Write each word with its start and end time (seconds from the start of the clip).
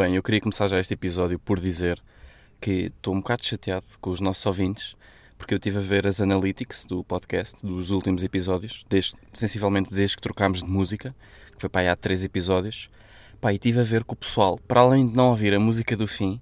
Bem, 0.00 0.16
eu 0.16 0.22
queria 0.22 0.40
começar 0.40 0.66
já 0.66 0.80
este 0.80 0.94
episódio 0.94 1.38
por 1.38 1.60
dizer 1.60 2.02
que 2.58 2.86
estou 2.86 3.12
um 3.12 3.18
bocado 3.18 3.44
chateado 3.44 3.84
com 4.00 4.08
os 4.08 4.18
nossos 4.18 4.46
ouvintes, 4.46 4.96
porque 5.36 5.52
eu 5.52 5.58
estive 5.58 5.76
a 5.76 5.82
ver 5.82 6.06
as 6.06 6.22
analytics 6.22 6.86
do 6.86 7.04
podcast 7.04 7.54
dos 7.62 7.90
últimos 7.90 8.24
episódios, 8.24 8.82
desde, 8.88 9.12
sensivelmente 9.34 9.92
desde 9.92 10.16
que 10.16 10.22
trocámos 10.22 10.62
de 10.62 10.70
música, 10.70 11.14
que 11.52 11.60
foi 11.60 11.68
para 11.68 11.82
aí 11.82 11.88
há 11.88 11.94
três 11.94 12.24
episódios, 12.24 12.88
pá, 13.42 13.52
e 13.52 13.56
estive 13.56 13.78
a 13.80 13.82
ver 13.82 14.02
que 14.02 14.14
o 14.14 14.16
pessoal, 14.16 14.58
para 14.66 14.80
além 14.80 15.06
de 15.06 15.14
não 15.14 15.28
ouvir 15.28 15.52
a 15.52 15.60
música 15.60 15.94
do 15.94 16.06
fim, 16.06 16.40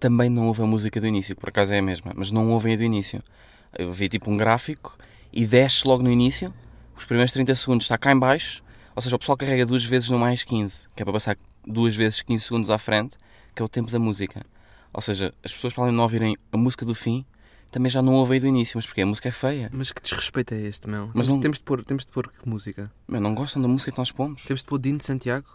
também 0.00 0.28
não 0.28 0.48
ouve 0.48 0.60
a 0.60 0.66
música 0.66 1.00
do 1.00 1.06
início, 1.06 1.36
que 1.36 1.40
por 1.40 1.50
acaso 1.50 1.72
é 1.72 1.78
a 1.78 1.82
mesma, 1.82 2.10
mas 2.16 2.32
não 2.32 2.50
ouvem 2.50 2.74
a 2.74 2.76
do 2.76 2.82
início. 2.82 3.22
Eu 3.78 3.92
vi 3.92 4.08
tipo 4.08 4.28
um 4.28 4.36
gráfico 4.36 4.98
e 5.32 5.46
desce 5.46 5.86
logo 5.86 6.02
no 6.02 6.10
início, 6.10 6.52
os 6.96 7.04
primeiros 7.04 7.32
30 7.32 7.54
segundos 7.54 7.84
está 7.84 7.96
cá 7.96 8.10
em 8.10 8.18
baixo, 8.18 8.60
ou 8.96 9.00
seja, 9.00 9.14
o 9.14 9.20
pessoal 9.20 9.38
carrega 9.38 9.64
duas 9.64 9.84
vezes 9.84 10.10
no 10.10 10.18
mais 10.18 10.42
15, 10.42 10.88
que 10.96 11.02
é 11.02 11.04
para 11.04 11.12
passar 11.12 11.36
duas 11.66 11.94
vezes 11.94 12.22
15 12.22 12.44
segundos 12.44 12.70
à 12.70 12.78
frente, 12.78 13.16
que 13.54 13.62
é 13.62 13.64
o 13.64 13.68
tempo 13.68 13.90
da 13.90 13.98
música. 13.98 14.44
Ou 14.92 15.00
seja, 15.00 15.32
as 15.44 15.52
pessoas 15.52 15.72
para 15.72 15.84
além 15.84 15.92
de 15.92 15.96
não 15.96 16.04
ouvirem 16.04 16.36
a 16.52 16.56
música 16.56 16.84
do 16.84 16.94
fim, 16.94 17.24
também 17.70 17.88
já 17.90 18.02
não 18.02 18.14
ouvem 18.14 18.40
do 18.40 18.46
início, 18.48 18.76
mas 18.76 18.84
porque 18.86 19.00
a 19.02 19.06
música 19.06 19.28
é 19.28 19.32
feia. 19.32 19.70
Mas 19.72 19.92
que 19.92 20.02
desrespeito 20.02 20.52
é 20.54 20.60
este, 20.60 20.88
meu? 20.88 21.06
Mas 21.14 21.26
temos, 21.26 21.28
não- 21.28 21.40
temos, 21.40 21.58
de 21.58 21.64
pôr, 21.64 21.84
temos 21.84 22.04
de 22.04 22.10
pôr 22.10 22.28
que 22.28 22.48
música? 22.48 22.90
Meu, 23.06 23.20
não 23.20 23.34
gostam 23.34 23.62
da 23.62 23.68
música 23.68 23.92
que 23.92 23.98
nós 23.98 24.10
pomos? 24.10 24.42
Temos 24.42 24.62
de 24.62 24.66
pôr 24.66 24.78
Dino 24.80 24.98
de 24.98 25.04
Santiago? 25.04 25.46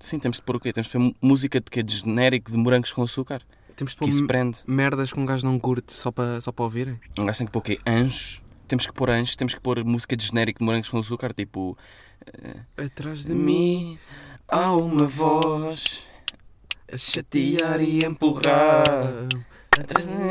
Sim, 0.00 0.18
temos 0.18 0.38
de 0.38 0.42
pôr 0.42 0.56
o 0.56 0.60
quê? 0.60 0.72
Temos 0.72 0.88
de 0.88 0.92
pôr 0.98 1.14
música 1.22 1.60
de, 1.60 1.70
quê? 1.70 1.80
de 1.82 1.94
genérico 1.96 2.50
de 2.50 2.56
morangos 2.56 2.92
com 2.92 3.02
açúcar? 3.04 3.40
Temos 3.76 3.92
de 3.92 3.98
pôr 3.98 4.08
isso 4.08 4.26
prende. 4.26 4.58
merdas 4.66 5.12
que 5.12 5.20
um 5.20 5.24
gajo 5.24 5.46
não 5.46 5.58
curte 5.60 5.92
só 5.92 6.10
para 6.10 6.40
só 6.40 6.50
para 6.50 6.64
ouvirem? 6.64 6.98
Um 7.16 7.24
gajo 7.24 7.38
tem 7.38 7.46
que 7.46 7.52
pôr 7.52 7.60
o 7.60 7.62
quê? 7.62 7.78
Anjos. 7.86 8.42
Temos 8.66 8.86
que 8.86 8.92
pôr 8.92 9.10
anjos, 9.10 9.36
temos 9.36 9.54
que 9.54 9.60
pôr 9.60 9.84
música 9.84 10.16
de 10.16 10.26
genérico 10.26 10.58
de 10.58 10.64
morangos 10.64 10.88
com 10.88 10.98
açúcar, 10.98 11.32
tipo... 11.32 11.76
Atrás 12.76 13.24
de 13.24 13.34
mim 13.34 13.98
há 14.52 14.72
uma 14.76 15.06
voz 15.06 16.02
a 16.92 16.96
chatear 16.98 17.80
e 17.80 18.04
empurrar. 18.04 18.84
Atrás 19.80 20.06
de 20.06 20.12
mim... 20.12 20.22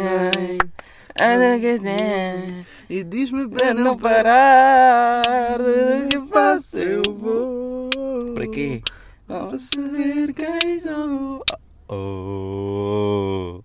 E 2.90 3.04
diz-me 3.04 3.50
Para 3.50 3.74
não 3.74 3.98
parar, 3.98 5.58
do 5.58 6.08
que 6.08 6.28
faço 6.34 6.78
eu 6.78 7.02
vou. 7.08 7.90
Para 8.34 8.48
quê? 8.48 8.82
Para 9.28 9.60
saber 9.60 10.34
quem 10.34 10.80
sou. 10.80 11.44
Oh. 11.90 13.62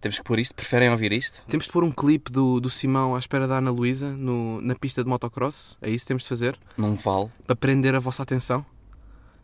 Temos 0.00 0.18
que 0.18 0.24
pôr 0.24 0.38
isto? 0.38 0.54
Preferem 0.54 0.90
ouvir 0.90 1.12
isto? 1.12 1.44
Temos 1.48 1.66
de 1.66 1.72
pôr 1.72 1.82
um 1.82 1.90
clipe 1.90 2.30
do, 2.30 2.60
do 2.60 2.70
Simão 2.70 3.16
à 3.16 3.18
espera 3.18 3.48
da 3.48 3.58
Ana 3.58 3.70
Luísa 3.72 4.10
no- 4.10 4.60
na 4.60 4.74
pista 4.76 5.02
de 5.02 5.08
motocross. 5.10 5.76
É 5.82 5.90
isso 5.90 6.04
que 6.04 6.08
temos 6.08 6.22
de 6.22 6.28
fazer? 6.28 6.56
Não 6.76 6.94
vale. 6.94 7.28
Para 7.46 7.56
prender 7.56 7.94
a 7.96 7.98
vossa 7.98 8.22
atenção? 8.22 8.64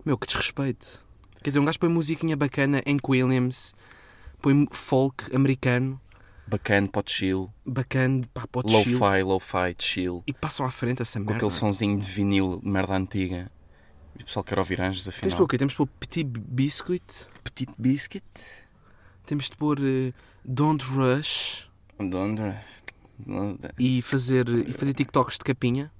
Meu, 0.04 0.18
que 0.18 0.26
desrespeito. 0.26 1.04
Quer 1.42 1.50
dizer, 1.50 1.58
um 1.60 1.64
gajo 1.64 1.78
põe 1.78 1.88
musiquinha 1.88 2.36
bacana 2.36 2.82
em 2.86 2.98
Williams, 3.06 3.74
põe 4.40 4.66
folk 4.70 5.34
americano, 5.34 6.00
Bacana, 6.46 6.86
pode 6.88 7.10
chill. 7.10 7.50
bacana, 7.64 8.28
pá, 8.34 8.46
pode 8.46 8.70
chill. 8.70 8.98
Low-fi, 8.98 9.22
low-fi, 9.22 9.74
chill. 9.78 10.22
E 10.26 10.32
passam 10.32 10.66
à 10.66 10.70
frente 10.70 11.00
essa 11.02 11.18
Com 11.18 11.24
merda. 11.26 11.36
aquele 11.46 11.50
sonzinho 11.58 11.98
de 11.98 12.10
vinil, 12.10 12.60
merda 12.62 12.94
antiga. 12.94 13.50
E 14.18 14.22
o 14.22 14.26
pessoal 14.26 14.44
quer 14.44 14.58
ouvir 14.58 14.80
anjos, 14.80 15.04
Temos 15.04 15.14
de 15.14 15.18
afinal. 15.26 15.38
pôr 15.38 15.44
o 15.44 15.48
quê? 15.48 15.58
Temos 15.58 15.72
de 15.72 15.76
pôr 15.78 15.86
Petit 15.86 16.24
Biscuit. 16.24 17.02
Petit 17.42 17.70
Biscuit. 17.78 18.24
Temos 19.26 19.48
de 19.50 19.56
pôr 19.56 19.78
eh, 19.82 20.12
Don't 20.44 20.84
Rush. 20.84 21.66
Don't- 21.98 22.54
don't- 23.26 23.70
E 23.78 24.02
fazer, 24.02 24.46
e 24.48 24.72
fazer 24.74 24.92
TikToks 24.92 25.38
de 25.38 25.44
capinha. 25.44 25.90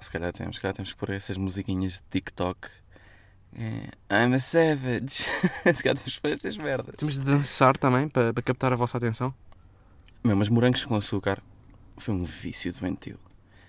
Se 0.00 0.10
calhar 0.10 0.32
temos, 0.32 0.56
se 0.56 0.62
calhar 0.62 0.74
temos 0.76 0.92
que 0.92 0.98
pôr 0.98 1.10
essas 1.10 1.36
musiquinhas 1.36 1.94
de 1.94 2.02
TikTok. 2.10 2.68
É, 3.56 3.88
I'm 4.10 4.34
a 4.34 4.40
savage. 4.40 5.24
se 5.74 5.82
calhar 5.82 5.96
temos 5.96 6.16
que 6.16 6.20
pôr 6.20 6.30
essas 6.30 6.56
merdas. 6.56 6.94
Temos 6.96 7.14
de 7.18 7.24
dançar 7.24 7.76
também 7.76 8.08
para, 8.08 8.32
para 8.32 8.42
captar 8.42 8.72
a 8.72 8.76
vossa 8.76 8.98
atenção. 8.98 9.34
Meu, 10.22 10.36
mas 10.36 10.48
morangos 10.48 10.84
com 10.84 10.94
açúcar 10.94 11.42
foi 11.96 12.14
um 12.14 12.24
vício 12.24 12.72
doentio. 12.72 13.18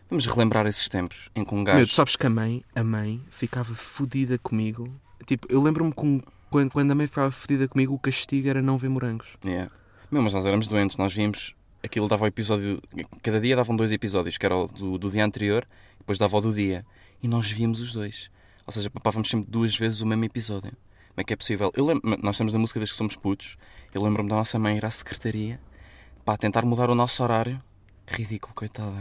Vamos 0.10 0.26
relembrar 0.26 0.66
esses 0.66 0.90
tempos 0.90 1.30
em 1.36 1.46
que 1.46 1.54
um 1.54 1.64
gajo. 1.64 1.78
Meu, 1.78 1.88
tu 1.88 1.94
sabes 1.94 2.16
que 2.16 2.26
a 2.26 2.30
mãe, 2.30 2.64
a 2.76 2.84
mãe 2.84 3.24
ficava 3.30 3.74
fodida 3.76 4.38
comigo. 4.40 4.92
Tipo, 5.26 5.48
eu 5.52 5.62
lembro-me 5.62 5.94
quando, 5.94 6.24
quando 6.50 6.92
a 6.92 6.96
mãe 6.96 7.06
ficava 7.06 7.30
fodida 7.30 7.68
comigo, 7.68 7.94
o 7.94 8.00
castigo 8.00 8.50
era 8.50 8.62
não 8.62 8.78
ver 8.78 8.90
morangos. 8.90 9.28
Yeah. 9.46 9.72
Meu, 10.10 10.24
mas 10.24 10.34
nós 10.34 10.46
éramos 10.46 10.68
doentes, 10.68 10.98
nós 10.98 11.14
vimos. 11.14 11.56
Aquilo 11.84 12.08
dava 12.08 12.26
o 12.26 12.28
episódio. 12.28 12.82
Cada 13.22 13.40
dia 13.40 13.56
davam 13.56 13.76
dois 13.76 13.92
episódios, 13.92 14.38
que 14.38 14.46
era 14.46 14.56
o 14.56 14.68
do, 14.68 14.98
do 14.98 15.12
dia 15.12 15.24
anterior, 15.24 15.66
depois 16.00 16.18
dava 16.18 16.36
o 16.36 16.42
do 16.42 16.52
dia. 16.52 16.86
E 17.22 17.28
nós 17.28 17.50
víamos 17.50 17.80
os 17.80 17.94
dois. 17.94 18.32
Ou 18.69 18.72
seja, 18.72 18.88
papávamos 18.88 19.28
sempre 19.28 19.50
duas 19.50 19.75
vezes 19.75 20.00
o 20.00 20.06
mesmo 20.06 20.25
episódio. 20.25 20.69
Como 20.69 21.18
é 21.18 21.24
que 21.24 21.34
é 21.34 21.35
possível? 21.35 21.72
Eu 21.75 21.88
lembro, 21.88 22.16
nós 22.22 22.38
temos 22.38 22.53
a 22.53 22.59
música 22.59 22.80
desde 22.80 22.94
que 22.94 23.00
somos 23.00 23.16
putos. 23.16 23.57
Eu 23.91 24.03
lembro-me 24.03 24.30
da 24.30 24.35
nossa 24.35 24.59
mãe 24.59 24.78
ir 24.78 24.85
à 24.85 24.91
secretaria 24.91 25.59
para 26.24 26.38
tentar 26.38 26.63
mudar 26.63 26.88
o 26.88 26.94
nosso 26.94 27.24
horário. 27.24 27.59
Ridículo, 28.06 28.53
coitada. 28.53 28.94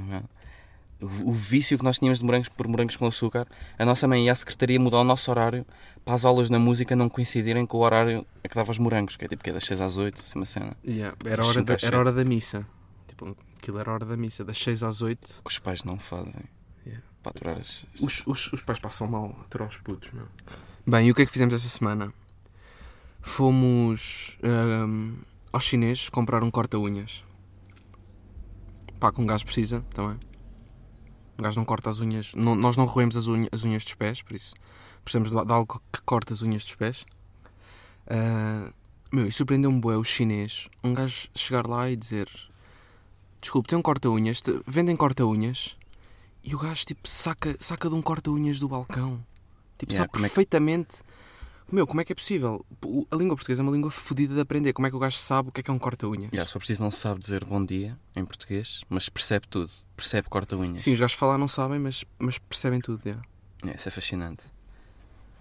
O, 1.03 1.05
o 1.29 1.33
vício 1.35 1.77
que 1.77 1.85
nós 1.85 1.99
tínhamos 1.99 2.21
de 2.21 2.25
morangos 2.25 2.49
por 2.49 2.67
morangos 2.67 2.97
com 2.97 3.07
açúcar. 3.07 3.47
A 3.79 3.85
nossa 3.85 4.09
mãe 4.09 4.25
ia 4.25 4.33
à 4.33 4.35
secretaria 4.35 4.81
mudar 4.81 5.01
o 5.01 5.05
nosso 5.05 5.31
horário 5.31 5.67
para 6.03 6.15
as 6.15 6.25
aulas 6.25 6.49
na 6.49 6.59
música 6.59 6.97
não 6.97 7.11
coincidirem 7.11 7.67
com 7.67 7.77
o 7.77 7.81
horário 7.81 8.25
a 8.43 8.49
que 8.49 8.55
dava 8.55 8.71
os 8.71 8.79
morangos, 8.79 9.17
que 9.17 9.27
é 9.27 9.29
tipo 9.29 9.45
que 9.45 9.51
é 9.51 9.53
das 9.53 9.65
6 9.65 9.83
às 9.83 9.99
8, 9.99 10.19
assim 10.19 10.39
uma 10.39 10.47
cena. 10.47 10.75
Yeah, 10.83 11.15
era, 11.27 11.45
hora 11.45 11.63
da, 11.63 11.77
era 11.83 11.99
hora 11.99 12.13
da 12.15 12.25
missa. 12.25 12.67
Tipo, 13.07 13.37
aquilo 13.59 13.79
era 13.79 13.93
hora 13.93 14.07
da 14.07 14.17
missa, 14.17 14.47
das 14.47 14.57
6 14.57 14.83
às 14.83 15.03
8. 15.03 15.43
que 15.45 15.51
os 15.51 15.59
pais 15.59 15.85
não 15.85 15.99
fazem 15.99 16.43
Yeah. 16.87 17.05
para 17.23 17.31
aturar 17.33 17.59
as. 17.59 17.85
Os, 18.01 18.23
os, 18.27 18.53
os 18.53 18.61
pais 18.63 18.79
passam 18.79 19.07
mal 19.07 19.35
a 19.39 19.43
aturar 19.43 19.69
os 19.69 19.77
putos, 19.79 20.11
meu. 20.13 20.27
Bem, 20.87 21.07
e 21.09 21.11
o 21.11 21.15
que 21.15 21.23
é 21.23 21.27
que 21.27 21.33
fizemos 21.33 21.55
essa 21.55 21.69
semana? 21.69 22.13
Fomos 23.21 24.39
ahm, 24.43 25.17
ao 25.53 25.61
chinês 25.61 26.09
comprar 26.09 26.43
um 26.43 26.51
corta-unhas. 26.51 27.25
Pá, 28.99 29.13
que 29.13 29.21
um 29.21 29.27
gajo 29.27 29.45
precisa 29.45 29.85
também. 29.93 30.19
Um 31.39 31.43
gajo 31.43 31.59
não 31.61 31.65
corta 31.65 31.91
as 31.91 32.01
unhas. 32.01 32.35
não- 32.35 32.55
nós 32.57 32.77
não 32.77 32.85
roemos 32.85 33.17
as, 33.17 33.27
unha- 33.29 33.49
as 33.53 33.65
unhas 33.65 33.85
dos 33.85 33.95
pés, 33.95 34.23
por 34.23 34.35
isso 34.35 34.55
precisamos 35.05 35.31
de, 35.31 35.45
de 35.45 35.53
algo 35.53 35.81
que 35.93 36.01
corte 36.03 36.33
as 36.33 36.43
unhas 36.43 36.65
dos 36.65 36.75
pés. 36.75 37.05
Ah, 38.07 38.71
meu, 39.13 39.27
e 39.27 39.33
surpreendeu-me 39.33 39.81
bué 39.81 39.97
o 39.97 40.05
chinês. 40.05 40.69
Um 40.83 40.95
gajo 40.95 41.29
chegar 41.35 41.67
lá 41.67 41.89
e 41.91 41.97
dizer: 41.97 42.29
Desculpe, 43.41 43.69
tem 43.69 43.79
um 43.79 43.83
corta-unhas? 43.83 44.43
Vendem 44.67 44.97
corta-unhas? 44.97 45.77
E 46.43 46.55
o 46.55 46.59
gajo 46.59 46.85
tipo 46.85 47.09
saca, 47.09 47.57
saca 47.59 47.89
de 47.89 47.95
um 47.95 48.03
corta-unhas 48.03 48.59
do 48.61 48.69
balcão. 48.69 49.21
Tipo, 49.79 49.93
Yeah, 49.93 50.05
sabe 50.05 50.13
como 50.13 50.27
é 50.27 50.29
que- 50.29 50.35
perfeitamente. 50.35 50.99
Meu, 51.71 51.87
como 51.87 52.01
é 52.01 52.05
que 52.05 52.13
é 52.13 52.15
possível? 52.15 52.65
A 53.11 53.17
língua 53.17 53.37
portuguesa 53.37 53.61
é 53.61 53.63
uma 53.63 53.71
língua 53.73 53.91
fodida 53.91 54.35
de 54.35 54.41
aprender. 54.41 54.73
Como 54.73 54.87
é 54.87 54.91
que 54.91 54.97
o 54.97 54.99
gajo 54.99 55.19
sabe 55.19 55.51
o 55.51 55.53
que 55.53 55.61
é 55.61 55.63
que 55.63 55.71
é 55.71 55.75
um 55.75 55.79
corta-unhas? 55.79 56.31
Yeah, 56.33 56.47
se 56.47 56.53
for 56.53 56.61
preciso, 56.61 56.83
não 56.83 56.91
sabe 56.91 57.21
dizer 57.21 57.45
bom 57.45 57.63
dia 57.63 57.99
em 58.17 58.25
português, 58.25 58.81
mas 58.89 59.09
percebe 59.11 59.47
tudo. 59.49 59.71
Percebe 59.95 60.29
corta-unhas. 60.31 60.81
Sim, 60.83 60.95
os 60.95 61.01
gajos 61.01 61.15
falar 61.17 61.37
não 61.37 61.47
sabem, 61.49 61.79
mas, 61.79 62.05
mas 62.19 62.39
percebem 62.39 62.81
tudo. 62.81 63.03
yeah. 63.05 63.23
Yeah, 63.63 63.79
isso 63.79 63.89
é 63.89 63.91
fascinante. 63.93 64.45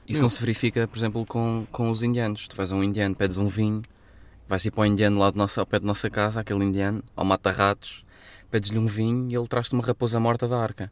Isso 0.05 0.19
Meu. 0.19 0.23
não 0.23 0.29
se 0.29 0.39
verifica, 0.41 0.87
por 0.87 0.97
exemplo, 0.97 1.25
com, 1.25 1.65
com 1.71 1.89
os 1.89 2.03
indianos. 2.03 2.47
Tu 2.47 2.55
vais 2.57 2.71
a 2.71 2.75
um 2.75 2.83
indiano, 2.83 3.15
pedes 3.15 3.37
um 3.37 3.47
vinho, 3.47 3.81
vais 4.49 4.63
ir 4.65 4.71
para 4.71 4.81
o 4.81 4.85
indiano 4.85 5.19
lá 5.19 5.29
do 5.31 5.37
nosso, 5.37 5.59
ao 5.61 5.65
pé 5.65 5.79
da 5.79 5.85
nossa 5.85 6.09
casa, 6.09 6.39
aquele 6.41 6.63
indiano, 6.65 7.01
ao 7.15 7.23
mata-ratos, 7.23 8.03
pedes-lhe 8.51 8.77
um 8.79 8.87
vinho 8.87 9.27
e 9.31 9.35
ele 9.35 9.47
traz-te 9.47 9.73
uma 9.73 9.83
raposa 9.83 10.19
morta 10.19 10.47
da 10.47 10.57
arca. 10.61 10.91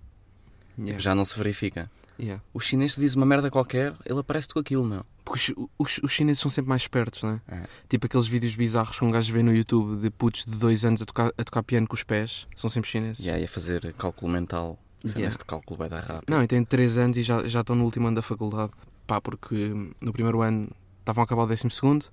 Yeah. 0.77 0.91
Tipo, 0.93 0.99
já 1.01 1.15
não 1.15 1.23
se 1.25 1.37
verifica. 1.37 1.89
Yeah. 2.19 2.41
O 2.53 2.59
chinês 2.59 2.93
te 2.93 2.99
diz 3.01 3.13
uma 3.15 3.25
merda 3.25 3.49
qualquer, 3.51 3.93
ele 4.05 4.19
aparece-te 4.19 4.53
com 4.53 4.59
aquilo, 4.59 4.85
meu. 4.85 5.05
Porque 5.25 5.53
os, 5.57 5.67
os- 5.77 5.99
os 6.03 6.11
chineses 6.11 6.39
são 6.41 6.49
sempre 6.51 6.69
mais 6.69 6.83
espertos, 6.83 7.23
não 7.23 7.31
é? 7.31 7.41
É. 7.55 7.65
Tipo 7.89 8.05
aqueles 8.05 8.27
vídeos 8.27 8.55
bizarros 8.55 8.97
que 8.97 9.03
um 9.03 9.11
gajo 9.11 9.33
vê 9.33 9.41
no 9.43 9.53
YouTube 9.53 9.99
de 10.01 10.09
putos 10.09 10.45
de 10.45 10.55
dois 10.57 10.85
anos 10.85 11.01
a 11.01 11.05
tocar, 11.05 11.31
a 11.37 11.43
tocar 11.43 11.63
piano 11.63 11.87
com 11.87 11.93
os 11.95 12.03
pés. 12.03 12.47
São 12.55 12.69
sempre 12.69 12.89
chineses. 12.89 13.19
Yeah, 13.23 13.41
e 13.41 13.45
a 13.45 13.47
fazer 13.49 13.93
cálculo 13.93 14.31
mental. 14.31 14.79
Cenas 15.01 15.15
Yeah. 15.17 15.37
de 15.37 15.45
cálculo 15.45 15.77
vai 15.77 15.89
dar 15.89 16.03
rápido. 16.03 16.29
Não, 16.29 16.41
e 16.41 16.47
têm 16.47 16.63
3 16.63 16.97
anos 16.97 17.17
e 17.17 17.23
já, 17.23 17.47
já 17.47 17.61
estão 17.61 17.75
no 17.75 17.83
último 17.83 18.07
ano 18.07 18.15
da 18.15 18.21
faculdade. 18.21 18.71
Pá, 19.05 19.19
porque 19.21 19.55
no 20.01 20.11
primeiro 20.13 20.41
ano 20.41 20.69
estavam 20.99 21.21
a 21.21 21.25
acabar 21.25 21.43
o 21.43 21.47
décimo 21.47 21.69
segundo, 21.69 22.05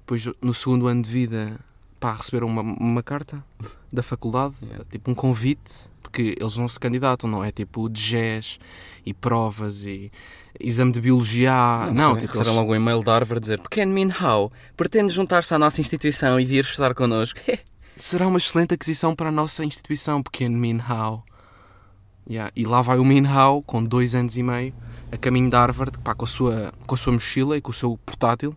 depois 0.00 0.24
no 0.42 0.52
segundo 0.54 0.86
ano 0.86 1.02
de 1.02 1.10
vida, 1.10 1.58
pá, 2.00 2.14
receberam 2.14 2.46
uma, 2.48 2.62
uma 2.62 3.02
carta 3.02 3.44
da 3.92 4.02
faculdade, 4.02 4.54
Yeah. 4.62 4.84
tipo 4.90 5.10
um 5.10 5.14
convite, 5.14 5.88
porque 6.02 6.34
eles 6.40 6.56
não 6.56 6.66
se 6.66 6.80
candidatam, 6.80 7.28
não 7.30 7.44
é 7.44 7.52
tipo 7.52 7.88
de 7.88 8.00
GES 8.00 8.58
e 9.06 9.12
provas 9.14 9.84
e 9.86 10.10
exame 10.58 10.92
de 10.92 11.00
biologia. 11.00 11.52
não, 11.92 12.14
recebem- 12.14 12.16
tipo, 12.26 12.36
eles, 12.38 12.46
logo 12.48 12.72
um 12.72 12.74
e-mail 12.74 13.02
da 13.02 13.12
Harvard 13.14 13.40
dizer 13.40 13.60
Pequeno 13.60 13.92
Min 13.92 14.10
Hao, 14.18 14.50
pretende 14.76 15.12
juntar-se 15.12 15.54
à 15.54 15.58
nossa 15.58 15.80
instituição 15.80 16.40
e 16.40 16.44
vir 16.44 16.64
estudar 16.64 16.94
connosco? 16.94 17.38
será 17.96 18.26
uma 18.26 18.38
excelente 18.38 18.72
aquisição 18.74 19.14
para 19.14 19.28
a 19.28 19.32
nossa 19.32 19.62
instituição, 19.64 20.22
pequeno 20.22 20.56
Min 20.58 20.80
Hao. 20.80 21.22
Yeah, 22.28 22.50
E 22.56 22.64
lá 22.64 22.80
vai 22.80 22.98
o 22.98 23.04
Min 23.04 23.26
Hao, 23.26 23.62
com 23.62 23.84
dois 23.84 24.14
anos 24.14 24.36
e 24.36 24.42
meio, 24.42 24.72
a 25.12 25.16
caminho 25.16 25.50
de 25.50 25.56
Harvard, 25.56 25.98
pá, 25.98 26.14
com, 26.14 26.24
a 26.24 26.28
sua, 26.28 26.72
com 26.86 26.94
a 26.94 26.98
sua 26.98 27.12
mochila 27.12 27.56
e 27.56 27.60
com 27.60 27.70
o 27.70 27.74
seu 27.74 27.98
portátil. 28.06 28.54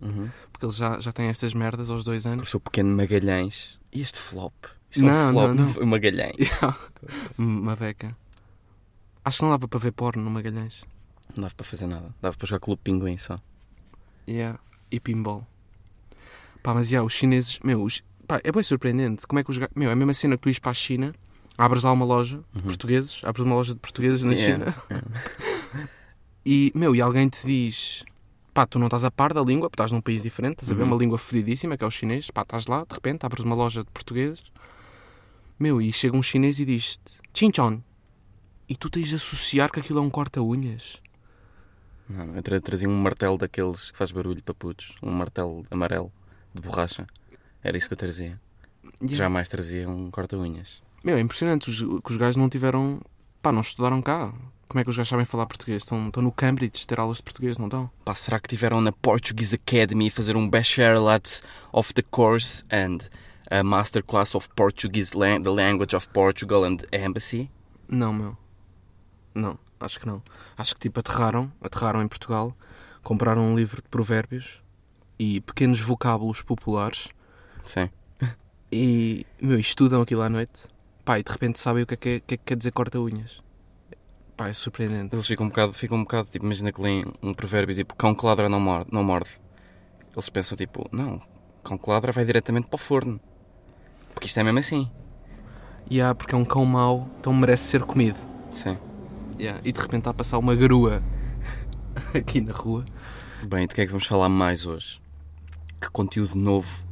Uhum. 0.00 0.28
Porque 0.62 0.66
ele 0.66 0.72
já, 0.94 1.00
já 1.00 1.12
tem 1.12 1.26
estas 1.26 1.52
merdas 1.54 1.90
aos 1.90 2.04
dois 2.04 2.22
Com 2.22 2.28
o 2.28 2.32
anos. 2.34 2.50
seu 2.50 2.60
pequeno 2.60 2.94
Magalhães. 2.96 3.78
E 3.92 4.00
este 4.00 4.16
flop? 4.18 4.52
Isto 4.90 5.04
Não, 5.04 5.10
é 5.12 5.26
um 5.28 5.32
flop 5.32 5.48
não, 5.48 5.54
não. 5.66 5.72
de 5.72 5.80
Magalhães. 5.86 6.50
Uma 7.38 7.74
beca. 7.74 8.16
Acho 9.24 9.38
que 9.38 9.42
não 9.44 9.50
dava 9.50 9.66
para 9.66 9.78
ver 9.80 9.90
porno 9.92 10.22
no 10.22 10.30
Magalhães. 10.30 10.82
Não 11.34 11.42
dava 11.42 11.54
para 11.54 11.66
fazer 11.66 11.86
nada. 11.88 12.14
Dava 12.20 12.36
para 12.36 12.46
jogar 12.46 12.60
Clube 12.60 12.80
Pinguim 12.84 13.16
só. 13.16 13.40
Yeah. 14.28 14.58
E 14.90 15.00
pinball. 15.00 15.44
Pá, 16.62 16.74
mas 16.74 16.90
yeah, 16.90 17.04
os 17.04 17.12
chineses, 17.12 17.58
meu, 17.64 17.82
os- 17.82 18.02
pá, 18.28 18.40
é 18.44 18.52
bem 18.52 18.62
surpreendente. 18.62 19.26
Como 19.26 19.40
é 19.40 19.42
que 19.44 19.50
os. 19.50 19.58
Meu, 19.74 19.88
é 19.90 19.92
a 19.92 19.96
mesma 19.96 20.14
cena 20.14 20.36
que 20.36 20.42
tu 20.42 20.48
ires 20.48 20.58
para 20.60 20.70
a 20.70 20.74
China, 20.74 21.12
abres 21.58 21.82
lá 21.82 21.90
uma 21.90 22.04
loja, 22.04 22.40
portugueses, 22.62 23.20
abres 23.24 23.44
uma 23.44 23.54
loja 23.56 23.74
de 23.74 23.80
portugueses 23.80 24.22
na 24.22 24.30
Uhum. 24.32 24.36
Yeah, 24.38 24.72
China. 24.72 25.02
E, 26.44 26.72
meu, 26.74 26.94
e 26.94 27.00
alguém 27.00 27.28
te 27.28 27.46
diz, 27.46 28.04
pá, 28.54 28.66
tu 28.66 28.78
não 28.78 28.86
estás 28.86 29.04
a 29.04 29.10
par 29.10 29.32
da 29.32 29.40
língua, 29.42 29.68
porque 29.70 29.76
estás 29.80 29.92
num 29.92 30.00
país 30.00 30.22
diferente, 30.22 30.54
estás 30.54 30.70
a 30.70 30.74
ver 30.74 30.82
Uhum. 30.82 30.88
uma 30.88 30.96
língua 30.96 31.18
fodidíssima, 31.18 31.76
que 31.76 31.84
é 31.84 31.86
o 31.86 31.90
chinês, 31.90 32.30
pá, 32.30 32.42
estás 32.42 32.66
lá, 32.66 32.84
de 32.88 32.94
repente, 32.94 33.24
abres 33.24 33.44
uma 33.44 33.54
loja 33.54 33.82
de 33.84 33.90
portugueses, 33.90 34.42
meu, 35.58 35.80
e 35.80 35.92
chega 35.92 36.16
um 36.16 36.22
chinês 36.22 36.58
e 36.58 36.64
diz-te, 36.64 37.18
Chinchon, 37.32 37.80
e 38.68 38.74
tu 38.76 38.88
tens 38.90 39.08
de 39.08 39.14
associar 39.16 39.70
que 39.70 39.80
aquilo 39.80 39.98
é 39.98 40.02
um 40.02 40.10
corta-unhas. 40.10 41.00
Não, 42.08 42.34
eu 42.34 42.42
tra- 42.42 42.60
trazia 42.60 42.88
um 42.88 43.00
martelo 43.00 43.38
daqueles 43.38 43.90
que 43.90 43.96
faz 43.96 44.10
barulho 44.12 44.42
para 44.42 44.54
putos. 44.54 44.94
Um 45.02 45.10
martelo 45.12 45.64
amarelo 45.70 46.12
de 46.54 46.60
borracha. 46.60 47.06
Era 47.62 47.76
isso 47.78 47.86
que 47.86 47.92
eu 47.94 47.98
trazia. 47.98 48.40
Yeah. 49.00 49.14
Jamais 49.16 49.48
trazia 49.48 49.88
um 49.88 50.10
corta-unhas. 50.10 50.82
Meu, 51.04 51.16
é 51.16 51.20
impressionante 51.20 51.70
os, 51.70 51.78
que 52.02 52.10
os 52.10 52.16
gajos 52.16 52.36
não 52.36 52.48
tiveram, 52.48 53.00
pá, 53.40 53.52
não 53.52 53.60
estudaram 53.60 54.02
cá. 54.02 54.32
Como 54.72 54.80
é 54.80 54.84
que 54.84 54.88
os 54.88 54.96
gajos 54.96 55.10
sabem 55.10 55.26
falar 55.26 55.44
português? 55.44 55.82
Estão, 55.82 56.06
estão 56.06 56.22
no 56.22 56.32
Cambridge 56.32 56.86
ter 56.86 56.98
aulas 56.98 57.18
de 57.18 57.24
português, 57.24 57.58
não 57.58 57.66
estão? 57.66 57.90
Pá, 58.06 58.14
será 58.14 58.40
que 58.40 58.48
tiveram 58.48 58.80
na 58.80 58.90
Portuguese 58.90 59.54
Academy 59.54 60.08
fazer 60.08 60.34
um 60.34 60.48
Bachelorette 60.48 61.42
of 61.70 61.92
the 61.92 62.00
Course 62.00 62.64
and 62.72 63.00
a 63.50 63.62
Masterclass 63.62 64.34
of 64.34 64.48
Portuguese, 64.56 65.10
the 65.10 65.50
Language 65.50 65.94
of 65.94 66.08
Portugal 66.08 66.64
and 66.64 66.78
Embassy? 66.90 67.50
Não, 67.86 68.14
meu. 68.14 68.34
Não, 69.34 69.58
acho 69.78 70.00
que 70.00 70.06
não. 70.06 70.22
Acho 70.56 70.74
que 70.74 70.80
tipo 70.80 71.00
aterraram, 71.00 71.52
aterraram 71.60 72.02
em 72.02 72.08
Portugal, 72.08 72.56
compraram 73.02 73.42
um 73.42 73.54
livro 73.54 73.82
de 73.82 73.88
provérbios 73.90 74.62
e 75.18 75.42
pequenos 75.42 75.80
vocábulos 75.80 76.40
populares 76.40 77.08
Sim. 77.62 77.90
e, 78.72 79.26
meu, 79.38 79.60
estudam 79.60 80.00
aquilo 80.00 80.22
à 80.22 80.30
noite. 80.30 80.62
Pá, 81.04 81.18
e 81.18 81.22
de 81.22 81.30
repente 81.30 81.58
sabem 81.58 81.82
o 81.82 81.86
que 81.86 81.92
é 81.92 81.96
que, 81.98 82.08
é- 82.08 82.20
que 82.20 82.34
é 82.34 82.36
que 82.38 82.42
quer 82.42 82.56
dizer 82.56 82.70
corta-unhas. 82.72 83.42
Pá, 84.42 84.48
é 84.48 84.52
surpreendente. 84.52 85.14
Eles 85.14 85.24
ficam 85.24 85.46
um 85.46 85.48
bocado, 85.48 85.72
ficam 85.72 85.96
um 85.96 86.02
bocado 86.02 86.28
tipo, 86.28 86.44
imagina 86.44 86.72
que 86.72 86.82
leem 86.82 87.04
um 87.22 87.32
provérbio 87.32 87.76
tipo 87.76 87.94
cão 87.94 88.12
que 88.12 88.26
ladra 88.26 88.48
não 88.48 88.58
morde, 88.58 88.88
não 88.90 89.04
morde. 89.04 89.30
Eles 90.12 90.28
pensam 90.30 90.58
tipo, 90.58 90.84
não, 90.90 91.22
cão 91.62 91.78
que 91.78 91.88
ladra 91.88 92.10
vai 92.10 92.24
diretamente 92.24 92.66
para 92.66 92.74
o 92.74 92.78
forno. 92.78 93.20
Porque 94.12 94.26
isto 94.26 94.40
é 94.40 94.42
mesmo 94.42 94.58
assim. 94.58 94.90
E 95.88 96.00
há, 96.00 96.12
porque 96.12 96.34
é 96.34 96.38
um 96.38 96.44
cão 96.44 96.64
mau, 96.64 97.08
então 97.20 97.32
merece 97.32 97.66
ser 97.66 97.84
comido. 97.84 98.18
Sim. 98.52 98.76
Yeah, 99.38 99.60
E 99.64 99.70
de 99.70 99.80
repente 99.80 100.00
está 100.00 100.10
a 100.10 100.14
passar 100.14 100.38
uma 100.38 100.56
grua 100.56 101.00
aqui 102.12 102.40
na 102.40 102.52
rua. 102.52 102.84
Bem, 103.44 103.68
de 103.68 103.76
que 103.76 103.80
é 103.80 103.86
que 103.86 103.92
vamos 103.92 104.08
falar 104.08 104.28
mais 104.28 104.66
hoje? 104.66 105.00
Que 105.80 105.88
conteúdo 105.88 106.34
novo 106.34 106.84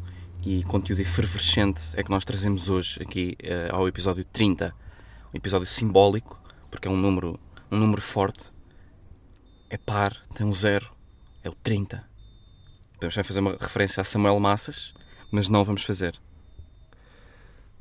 e 0.44 0.62
conteúdo 0.62 1.00
efervescente 1.00 1.82
é 1.96 2.04
que 2.04 2.10
nós 2.10 2.24
trazemos 2.24 2.68
hoje 2.68 3.02
aqui 3.02 3.36
eh, 3.42 3.68
ao 3.72 3.88
episódio 3.88 4.24
30? 4.24 4.72
Um 5.34 5.36
episódio 5.36 5.66
simbólico, 5.66 6.39
porque 6.70 6.88
é 6.88 6.90
um 6.90 6.96
número, 6.96 7.38
um 7.70 7.78
número 7.78 8.00
forte. 8.00 8.52
É 9.68 9.76
par, 9.76 10.16
tem 10.34 10.46
um 10.46 10.54
zero, 10.54 10.90
é 11.42 11.48
o 11.48 11.54
30. 11.54 12.08
Podemos 12.94 13.14
também 13.14 13.24
fazer 13.24 13.40
uma 13.40 13.56
referência 13.58 14.00
a 14.00 14.04
Samuel 14.04 14.38
Massas, 14.40 14.92
mas 15.30 15.48
não 15.48 15.64
vamos 15.64 15.84
fazer. 15.84 16.20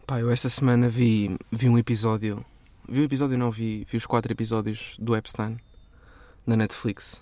Pá, 0.05 0.19
eu 0.19 0.29
esta 0.31 0.49
semana 0.49 0.89
vi, 0.89 1.37
vi 1.51 1.69
um 1.69 1.77
episódio. 1.77 2.43
Vi 2.87 3.01
um 3.01 3.03
episódio, 3.03 3.37
não, 3.37 3.51
vi, 3.51 3.85
vi 3.89 3.97
os 3.97 4.05
quatro 4.05 4.31
episódios 4.31 4.95
do 4.97 5.15
Epstein 5.15 5.57
na 6.45 6.55
Netflix. 6.55 7.19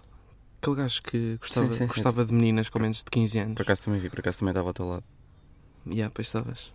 Aquele 0.62 0.78
gajo 0.78 1.02
que 1.04 1.38
gostava, 1.38 1.68
Sim, 1.68 1.74
sim, 1.74 1.80
sim. 1.80 1.88
gostava 1.88 2.26
de 2.26 2.34
meninas 2.34 2.70
com 2.70 2.80
menos 2.80 3.00
de 3.00 3.06
15 3.06 3.40
anos. 3.40 3.56
Por 3.56 3.64
acaso 3.64 3.84
também 3.84 4.00
vi, 4.00 4.10
por 4.10 4.20
acaso 4.20 4.40
também 4.40 4.52
estava 4.52 4.70
ao 4.70 4.74
teu 4.74 4.88
lado. 4.88 5.04
Yeah, 5.86 6.12
pois 6.14 6.28
estavas. 6.28 6.74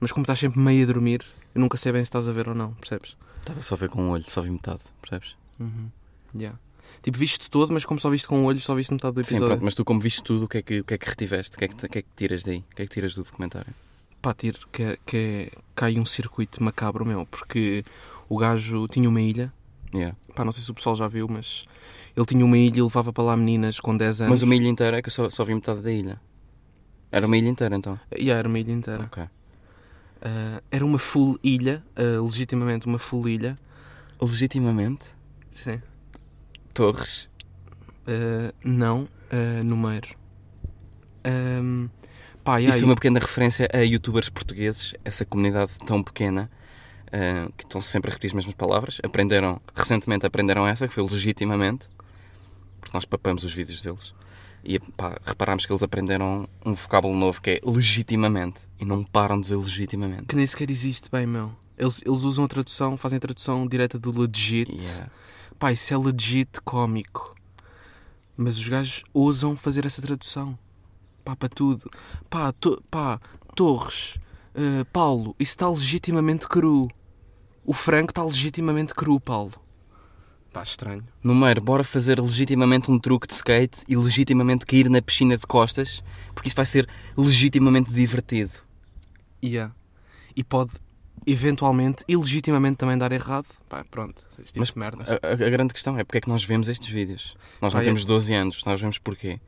Mas 0.00 0.12
como 0.12 0.22
estás 0.24 0.38
sempre 0.38 0.60
meio 0.60 0.84
a 0.84 0.86
dormir, 0.86 1.24
eu 1.54 1.60
nunca 1.60 1.76
sei 1.76 1.92
bem 1.92 2.02
se 2.04 2.08
estás 2.08 2.28
a 2.28 2.32
ver 2.32 2.48
ou 2.48 2.54
não, 2.54 2.74
percebes? 2.74 3.16
Estava 3.46 3.62
só 3.62 3.74
a 3.76 3.78
ver 3.78 3.88
com 3.88 4.02
um 4.02 4.10
olho, 4.10 4.24
só 4.28 4.40
vi 4.42 4.50
metade, 4.50 4.80
percebes? 5.00 5.36
Uhum. 5.60 5.88
Yeah. 6.34 6.58
Tipo, 7.02 7.16
viste 7.16 7.48
todo, 7.48 7.72
mas 7.72 7.84
como 7.84 8.00
só 8.00 8.10
viste 8.10 8.26
com 8.26 8.42
o 8.42 8.44
olho, 8.44 8.58
só 8.58 8.74
viste 8.74 8.92
metade 8.92 9.14
do 9.14 9.22
Sim, 9.24 9.34
episódio. 9.36 9.48
pronto, 9.54 9.64
mas 9.64 9.74
tu 9.74 9.84
como 9.84 10.00
viste 10.00 10.22
tudo, 10.22 10.44
o 10.46 10.48
que 10.48 10.58
é 10.58 10.62
que, 10.62 10.80
o 10.80 10.84
que, 10.84 10.94
é 10.94 10.98
que 10.98 11.08
retiveste? 11.08 11.54
O 11.54 11.58
que 11.58 11.64
é 11.64 11.68
que, 11.68 11.74
o 11.74 11.88
que 11.88 11.98
é 11.98 12.02
que 12.02 12.08
tiras 12.16 12.42
daí? 12.42 12.58
O 12.70 12.74
que 12.74 12.82
é 12.82 12.86
que 12.86 12.92
tiras 12.92 13.14
do 13.14 13.22
documentário? 13.22 13.72
Pá, 14.20 14.34
tiro 14.34 14.58
que, 14.72 14.82
é- 14.82 14.98
que 15.06 15.16
é, 15.16 15.50
cai 15.74 15.96
um 15.98 16.04
circuito 16.04 16.60
macabro, 16.62 17.06
meu, 17.06 17.24
porque 17.26 17.84
o 18.28 18.36
gajo 18.36 18.88
tinha 18.88 19.08
uma 19.08 19.20
ilha. 19.20 19.52
Yeah. 19.94 20.16
Pá, 20.34 20.44
não 20.44 20.50
sei 20.50 20.62
se 20.64 20.70
o 20.70 20.74
pessoal 20.74 20.96
já 20.96 21.06
viu, 21.06 21.28
mas 21.28 21.64
ele 22.16 22.26
tinha 22.26 22.44
uma 22.44 22.58
ilha 22.58 22.78
e 22.78 22.82
levava 22.82 23.12
para 23.12 23.22
lá 23.24 23.36
meninas 23.36 23.78
com 23.78 23.96
10 23.96 24.22
anos. 24.22 24.30
Mas 24.30 24.42
uma 24.42 24.54
ilha 24.56 24.68
inteira 24.68 24.98
é 24.98 25.02
que 25.02 25.08
eu 25.08 25.12
só, 25.12 25.28
só 25.30 25.44
vi 25.44 25.54
metade 25.54 25.80
da 25.80 25.92
ilha. 25.92 26.20
Era 27.12 27.26
uma 27.26 27.36
ilha 27.36 27.48
inteira 27.48 27.76
então. 27.76 27.98
Yeah, 28.12 28.38
era 28.40 28.48
uma 28.48 28.58
ilha 28.58 28.72
inteira. 28.72 29.04
Ok. 29.04 29.22
Ah, 30.22 30.62
era 30.70 30.84
uma 30.84 30.98
full 30.98 31.38
ilha, 31.42 31.84
ah, 31.94 32.20
legitimamente 32.22 32.86
uma 32.86 32.98
full 32.98 33.28
ilha. 33.28 33.58
Legitimamente, 34.20 35.04
Sim. 35.54 35.80
Torres. 36.72 37.28
Ah, 38.06 38.52
não, 38.64 39.08
número. 39.64 40.08
Ahm, 41.24 41.88
pá, 42.42 42.60
Isto 42.60 42.82
é 42.82 42.84
uma 42.84 42.94
pequena 42.94 43.18
referência 43.18 43.68
a 43.72 43.78
youtubers 43.78 44.28
portugueses, 44.28 44.94
essa 45.04 45.24
comunidade 45.24 45.72
tão 45.86 46.02
pequena, 46.02 46.50
que 47.56 47.64
estão 47.64 47.80
sempre 47.80 48.10
a 48.10 48.12
repetir 48.12 48.28
as 48.28 48.34
mesmas 48.34 48.54
palavras. 48.54 48.98
Aprenderam, 49.02 49.60
recentemente 49.74 50.24
aprenderam 50.24 50.66
essa, 50.66 50.86
que 50.86 50.94
foi 50.94 51.02
legitimamente, 51.02 51.88
porque 52.80 52.96
nós 52.96 53.04
papamos 53.04 53.44
os 53.44 53.52
vídeos 53.52 53.82
deles. 53.82 54.14
E 54.68 54.78
pá, 54.80 55.16
reparámos 55.24 55.64
que 55.64 55.72
eles 55.72 55.82
aprenderam 55.82 56.48
um 56.64 56.74
vocábulo 56.74 57.14
novo 57.16 57.40
que 57.40 57.50
é 57.50 57.60
legitimamente. 57.64 58.62
E 58.80 58.84
não 58.84 59.04
param 59.04 59.36
de 59.36 59.42
dizer 59.42 59.56
legitimamente. 59.56 60.24
que 60.26 60.34
nem 60.36 60.46
sequer 60.46 60.70
existe 60.70 61.08
bem, 61.10 61.26
meu. 61.26 61.52
Eles, 61.78 62.02
eles 62.04 62.22
usam 62.22 62.44
a 62.44 62.48
tradução, 62.48 62.96
fazem 62.96 63.18
a 63.18 63.20
tradução 63.20 63.66
direta 63.66 63.98
do 63.98 64.10
legit. 64.20 64.72
Yeah. 64.72 65.10
Pá, 65.58 65.72
isso 65.72 65.92
é 65.94 65.96
legit 65.96 66.60
cómico. 66.64 67.34
Mas 68.36 68.58
os 68.58 68.68
gajos 68.68 69.04
ousam 69.14 69.56
fazer 69.56 69.86
essa 69.86 70.02
tradução. 70.02 70.58
Pá, 71.24 71.36
para 71.36 71.48
tudo. 71.48 71.88
Pá, 72.28 72.52
to- 72.52 72.82
pá 72.90 73.20
Torres, 73.54 74.18
eh, 74.54 74.84
Paulo, 74.92 75.34
isso 75.38 75.52
está 75.52 75.68
legitimamente 75.68 76.46
cru. 76.46 76.88
O 77.64 77.72
frango 77.72 78.10
está 78.10 78.22
legitimamente 78.22 78.94
cru, 78.94 79.18
Paulo. 79.18 79.52
Pá, 80.56 80.62
estranho. 80.62 81.02
Número, 81.22 81.60
bora 81.60 81.84
fazer 81.84 82.18
legitimamente 82.18 82.90
um 82.90 82.98
truque 82.98 83.26
de 83.26 83.34
skate 83.34 83.80
e 83.86 83.94
legitimamente 83.94 84.64
cair 84.64 84.88
na 84.88 85.02
piscina 85.02 85.36
de 85.36 85.46
costas, 85.46 86.02
porque 86.34 86.48
isso 86.48 86.56
vai 86.56 86.64
ser 86.64 86.88
legitimamente 87.14 87.92
divertido. 87.92 88.52
Yeah. 89.44 89.74
E 90.34 90.42
pode, 90.42 90.70
eventualmente, 91.26 92.02
ilegitimamente 92.08 92.78
também 92.78 92.96
dar 92.96 93.12
errado. 93.12 93.44
Pá, 93.68 93.84
pronto. 93.90 94.24
Tipo 94.46 94.60
Mas 94.60 94.68
de 94.70 94.78
merdas. 94.78 95.10
A, 95.10 95.16
a- 95.30 95.34
grande 95.50 95.74
questão 95.74 95.98
é 95.98 96.04
porque 96.04 96.16
é 96.16 96.20
que 96.22 96.28
nós 96.30 96.42
vemos 96.42 96.70
estes 96.70 96.88
vídeos. 96.88 97.36
Nós 97.60 97.74
não 97.74 97.80
Pá, 97.80 97.82
é- 97.82 97.84
temos 97.84 98.06
12 98.06 98.32
anos, 98.32 98.64
nós 98.64 98.80
vemos 98.80 98.96
porquê. 98.96 99.38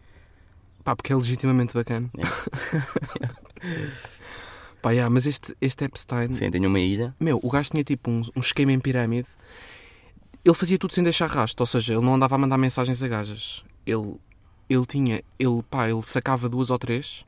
Pá, 0.85 0.95
porque 0.95 1.11
é 1.11 1.17
legitimamente 1.17 1.73
bacana. 1.73 2.11
Pá, 4.83 4.91
yeah, 4.91 5.09
mas 5.09 5.27
este, 5.27 5.57
este 5.59 5.85
Epstein... 5.87 6.35
Sim, 6.35 6.51
tenho 6.51 6.69
uma 6.69 6.79
ilha. 6.81 7.15
Meu, 7.19 7.41
o 7.43 7.49
gajo 7.49 7.71
tinha 7.71 7.83
tipo 7.83 8.11
um, 8.11 8.23
um 8.37 8.41
esquema 8.41 8.73
em 8.73 8.79
pirâmide. 8.79 9.27
Ele 10.49 10.57
fazia 10.57 10.79
tudo 10.79 10.95
sem 10.95 11.05
deixar 11.05 11.27
rastro, 11.27 11.63
ou 11.63 11.67
seja, 11.67 11.93
ele 11.93 12.03
não 12.03 12.15
andava 12.15 12.35
a 12.35 12.39
mandar 12.39 12.57
mensagens 12.57 13.03
a 13.03 13.07
gajas. 13.07 13.63
Ele, 13.85 14.19
ele 14.67 14.87
tinha, 14.87 15.23
ele, 15.39 15.63
pá, 15.69 15.91
ele 15.91 16.01
sacava 16.01 16.49
duas 16.49 16.71
ou 16.71 16.79
três 16.79 17.23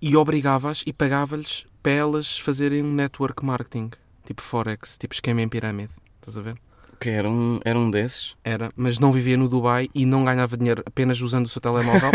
e 0.00 0.16
obrigava-as 0.16 0.82
e 0.86 0.92
pagava-lhes 0.94 1.66
para 1.82 1.92
elas 1.92 2.38
fazerem 2.38 2.82
um 2.82 2.90
network 2.90 3.44
marketing, 3.44 3.90
tipo 4.24 4.40
Forex, 4.40 4.96
tipo 4.96 5.12
esquema 5.12 5.42
em 5.42 5.50
pirâmide. 5.50 5.92
Estás 6.18 6.38
a 6.38 6.40
ver? 6.40 6.56
Que 6.98 7.10
era 7.10 7.28
um, 7.28 7.60
era 7.62 7.78
um 7.78 7.90
desses. 7.90 8.34
Era, 8.42 8.70
mas 8.74 8.98
não 8.98 9.12
vivia 9.12 9.36
no 9.36 9.46
Dubai 9.46 9.90
e 9.94 10.06
não 10.06 10.24
ganhava 10.24 10.56
dinheiro 10.56 10.82
apenas 10.86 11.20
usando 11.20 11.44
o 11.44 11.48
seu 11.50 11.60
telemóvel. 11.60 12.10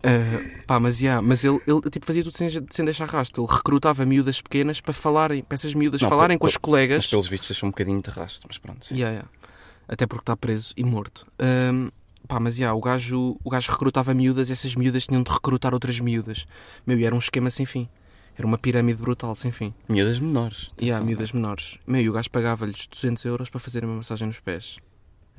Uh, 0.09 0.63
pá, 0.65 0.79
mas, 0.79 0.99
yeah, 1.01 1.21
mas 1.21 1.43
ele, 1.43 1.59
ele 1.67 1.81
tipo, 1.89 2.05
fazia 2.05 2.23
tudo 2.23 2.35
sem, 2.35 2.49
sem 2.69 2.85
deixar 2.85 3.07
rastro. 3.07 3.43
Ele 3.45 3.53
recrutava 3.53 4.05
miúdas 4.05 4.41
pequenas 4.41 4.81
para 4.81 4.93
falarem, 4.93 5.43
para 5.43 5.55
essas 5.55 5.73
miúdas 5.73 6.01
Não, 6.01 6.09
falarem 6.09 6.37
com 6.37 6.45
as 6.47 6.53
pe- 6.53 6.59
colegas. 6.59 6.97
Mas 6.97 7.07
pelos 7.07 7.27
vistos 7.27 7.49
deixou 7.49 7.67
um 7.67 7.71
bocadinho 7.71 8.01
de 8.01 8.09
rastro, 8.09 8.47
mas 8.47 8.57
pronto. 8.57 8.85
sim. 8.85 8.95
Yeah, 8.95 9.11
yeah. 9.13 9.29
Até 9.87 10.05
porque 10.07 10.21
está 10.23 10.35
preso 10.37 10.73
e 10.77 10.83
morto. 10.83 11.25
Um, 11.39 11.89
pá, 12.27 12.39
mas 12.39 12.57
yeah, 12.57 12.75
o, 12.77 12.81
gajo, 12.81 13.37
o 13.43 13.49
gajo 13.49 13.71
recrutava 13.71 14.13
miúdas 14.13 14.49
e 14.49 14.51
essas 14.53 14.75
miúdas 14.75 15.05
tinham 15.05 15.23
de 15.23 15.31
recrutar 15.31 15.73
outras 15.73 15.99
miúdas. 15.99 16.45
Meu, 16.85 16.97
e 16.99 17.05
era 17.05 17.13
um 17.15 17.19
esquema 17.19 17.49
sem 17.49 17.65
fim. 17.65 17.87
Era 18.37 18.47
uma 18.47 18.57
pirâmide 18.57 19.01
brutal, 19.01 19.35
sem 19.35 19.51
fim. 19.51 19.73
Miúdas 19.89 20.19
menores. 20.19 20.71
E 20.79 20.89
atenção. 20.89 21.05
miúdas 21.05 21.31
menores. 21.33 21.77
Meu, 21.85 22.01
e 22.01 22.09
o 22.09 22.13
gajo 22.13 22.29
pagava-lhes 22.31 22.87
200 22.87 23.25
euros 23.25 23.49
para 23.49 23.59
fazerem 23.59 23.89
uma 23.89 23.97
massagem 23.97 24.27
nos 24.27 24.39
pés. 24.39 24.77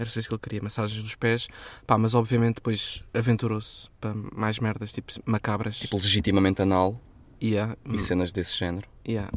Era 0.00 0.08
só 0.08 0.18
isso 0.18 0.28
que 0.30 0.34
ele 0.34 0.40
queria, 0.40 0.62
massagens 0.62 1.02
dos 1.02 1.14
pés. 1.14 1.46
Pá, 1.86 1.98
mas 1.98 2.14
obviamente 2.14 2.54
depois 2.54 3.04
aventurou-se 3.12 3.90
para 4.00 4.14
mais 4.14 4.58
merdas, 4.58 4.92
tipo 4.94 5.12
macabras. 5.26 5.76
Tipo, 5.78 5.98
legitimamente 5.98 6.62
anal 6.62 6.98
Yeah, 7.42 7.76
e 7.84 7.98
cenas 7.98 8.32
desse 8.32 8.58
género. 8.58 8.88
yeah. 9.06 9.30